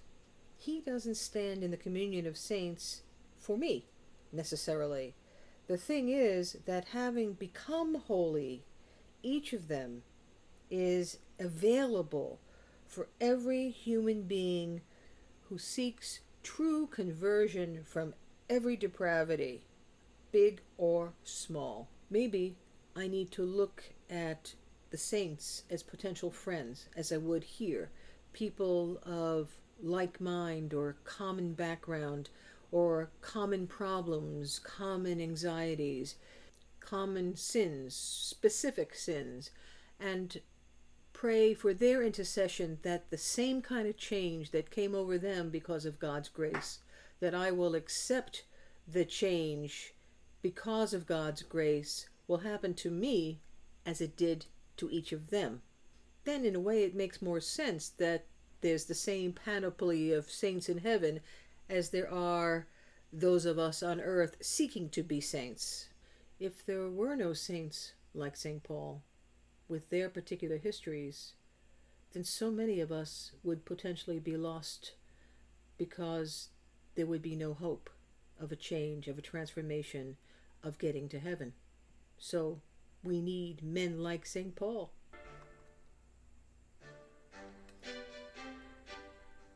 he 0.56 0.80
doesn't 0.80 1.16
stand 1.16 1.62
in 1.62 1.70
the 1.70 1.76
communion 1.76 2.26
of 2.26 2.36
saints 2.36 3.02
for 3.38 3.56
me, 3.56 3.86
necessarily. 4.32 5.14
The 5.66 5.76
thing 5.76 6.08
is 6.08 6.58
that 6.64 6.88
having 6.88 7.34
become 7.34 7.96
holy, 8.06 8.64
each 9.22 9.52
of 9.52 9.68
them 9.68 10.02
is 10.70 11.18
available 11.38 12.38
for 12.86 13.08
every 13.20 13.70
human 13.70 14.22
being 14.22 14.80
who 15.48 15.58
seeks 15.58 16.20
true 16.42 16.86
conversion 16.86 17.82
from 17.84 18.14
every 18.48 18.76
depravity, 18.76 19.62
big 20.32 20.60
or 20.76 21.12
small. 21.24 21.88
Maybe 22.10 22.56
I 22.96 23.08
need 23.08 23.30
to 23.32 23.42
look 23.42 23.84
at 24.08 24.54
the 24.90 24.96
saints 24.96 25.64
as 25.70 25.82
potential 25.82 26.30
friends, 26.30 26.86
as 26.96 27.12
I 27.12 27.16
would 27.16 27.44
here, 27.44 27.90
people 28.32 28.98
of 29.02 29.50
like 29.82 30.20
mind 30.20 30.74
or 30.74 30.96
common 31.04 31.54
background 31.54 32.30
or 32.70 33.10
common 33.20 33.66
problems, 33.66 34.58
common 34.58 35.20
anxieties, 35.20 36.16
common 36.80 37.36
sins, 37.36 37.94
specific 37.94 38.94
sins, 38.94 39.50
and 40.00 40.40
pray 41.12 41.54
for 41.54 41.74
their 41.74 42.02
intercession 42.02 42.78
that 42.82 43.10
the 43.10 43.18
same 43.18 43.60
kind 43.60 43.88
of 43.88 43.96
change 43.96 44.50
that 44.50 44.70
came 44.70 44.94
over 44.94 45.18
them 45.18 45.50
because 45.50 45.84
of 45.84 45.98
God's 45.98 46.28
grace, 46.28 46.78
that 47.20 47.34
I 47.34 47.50
will 47.50 47.74
accept 47.74 48.44
the 48.86 49.04
change 49.04 49.94
because 50.42 50.94
of 50.94 51.06
God's 51.06 51.42
grace 51.42 52.08
will 52.26 52.38
happen 52.38 52.74
to 52.74 52.90
me 52.90 53.40
as 53.84 54.00
it 54.00 54.16
did 54.16 54.46
to 54.78 54.90
each 54.90 55.12
of 55.12 55.30
them. 55.30 55.62
Then, 56.24 56.44
in 56.44 56.56
a 56.56 56.60
way, 56.60 56.82
it 56.82 56.94
makes 56.94 57.22
more 57.22 57.40
sense 57.40 57.88
that 57.90 58.26
there's 58.60 58.86
the 58.86 58.94
same 58.94 59.32
panoply 59.32 60.12
of 60.12 60.30
saints 60.30 60.68
in 60.68 60.78
heaven 60.78 61.20
as 61.68 61.90
there 61.90 62.12
are 62.12 62.66
those 63.12 63.46
of 63.46 63.58
us 63.58 63.82
on 63.82 64.00
earth 64.00 64.36
seeking 64.40 64.88
to 64.90 65.02
be 65.02 65.20
saints. 65.20 65.88
If 66.40 66.64
there 66.64 66.88
were 66.88 67.16
no 67.16 67.32
saints 67.32 67.92
like 68.14 68.36
St. 68.36 68.62
Paul, 68.62 69.02
with 69.68 69.90
their 69.90 70.08
particular 70.08 70.56
histories, 70.56 71.34
then 72.12 72.24
so 72.24 72.50
many 72.50 72.80
of 72.80 72.90
us 72.90 73.32
would 73.42 73.64
potentially 73.64 74.18
be 74.18 74.36
lost 74.36 74.92
because 75.76 76.48
there 76.94 77.06
would 77.06 77.22
be 77.22 77.36
no 77.36 77.54
hope 77.54 77.90
of 78.40 78.50
a 78.50 78.56
change, 78.56 79.08
of 79.08 79.18
a 79.18 79.22
transformation, 79.22 80.16
of 80.62 80.78
getting 80.78 81.08
to 81.08 81.18
heaven. 81.18 81.52
So 82.18 82.60
we 83.02 83.20
need 83.20 83.62
men 83.62 84.02
like 84.02 84.26
St. 84.26 84.54
Paul. 84.54 84.90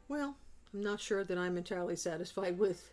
Well, 0.09 0.37
I'm 0.73 0.83
not 0.83 1.01
sure 1.01 1.25
that 1.25 1.39
I'm 1.39 1.57
entirely 1.57 1.97
satisfied 1.97 2.59
with 2.59 2.93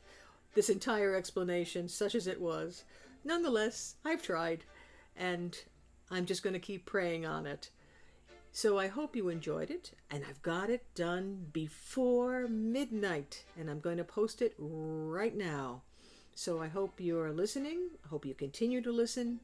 this 0.54 0.70
entire 0.70 1.16
explanation, 1.16 1.88
such 1.88 2.16
as 2.16 2.28
it 2.28 2.42
was. 2.42 2.84
Nonetheless, 3.24 3.96
I've 4.06 4.22
tried, 4.22 4.64
and 5.16 5.58
I'm 6.10 6.26
just 6.26 6.44
going 6.44 6.54
to 6.54 6.60
keep 6.60 6.86
praying 6.86 7.26
on 7.26 7.46
it. 7.46 7.70
So 8.52 8.80
I 8.80 8.88
hope 8.88 9.16
you 9.16 9.30
enjoyed 9.30 9.70
it, 9.70 9.92
and 10.10 10.24
I've 10.28 10.42
got 10.42 10.70
it 10.70 10.84
done 10.96 11.48
before 11.54 12.48
midnight, 12.48 13.44
and 13.58 13.70
I'm 13.70 13.80
going 13.80 13.98
to 13.98 14.04
post 14.04 14.42
it 14.42 14.56
right 14.58 15.36
now. 15.36 15.84
So 16.34 16.62
I 16.62 16.68
hope 16.68 17.00
you're 17.00 17.32
listening. 17.32 17.90
I 18.04 18.08
hope 18.08 18.26
you 18.26 18.34
continue 18.34 18.82
to 18.82 18.92
listen, 18.92 19.42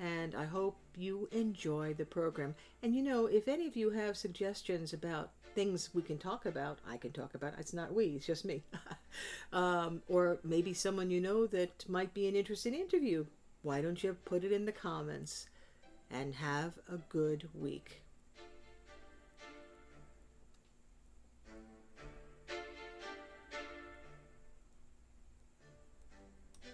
and 0.00 0.34
I 0.34 0.44
hope 0.44 0.78
you 0.96 1.28
enjoy 1.32 1.94
the 1.94 2.04
program. 2.04 2.54
And 2.82 2.94
you 2.94 3.02
know, 3.02 3.26
if 3.26 3.48
any 3.48 3.66
of 3.66 3.76
you 3.76 3.90
have 3.90 4.16
suggestions 4.16 4.92
about 4.92 5.30
things 5.54 5.90
we 5.94 6.02
can 6.02 6.18
talk 6.18 6.46
about, 6.46 6.78
I 6.88 6.96
can 6.96 7.12
talk 7.12 7.34
about. 7.34 7.54
It's 7.58 7.72
not 7.72 7.94
we, 7.94 8.06
it's 8.06 8.26
just 8.26 8.44
me. 8.44 8.62
um, 9.52 10.02
or 10.08 10.38
maybe 10.44 10.72
someone 10.72 11.10
you 11.10 11.20
know 11.20 11.46
that 11.46 11.88
might 11.88 12.14
be 12.14 12.28
an 12.28 12.36
interesting 12.36 12.74
interview. 12.74 13.26
Why 13.62 13.80
don't 13.80 14.02
you 14.02 14.16
put 14.24 14.44
it 14.44 14.52
in 14.52 14.64
the 14.64 14.72
comments? 14.72 15.48
and 16.10 16.34
have 16.34 16.78
a 16.88 16.96
good 17.08 17.48
week. 17.54 18.02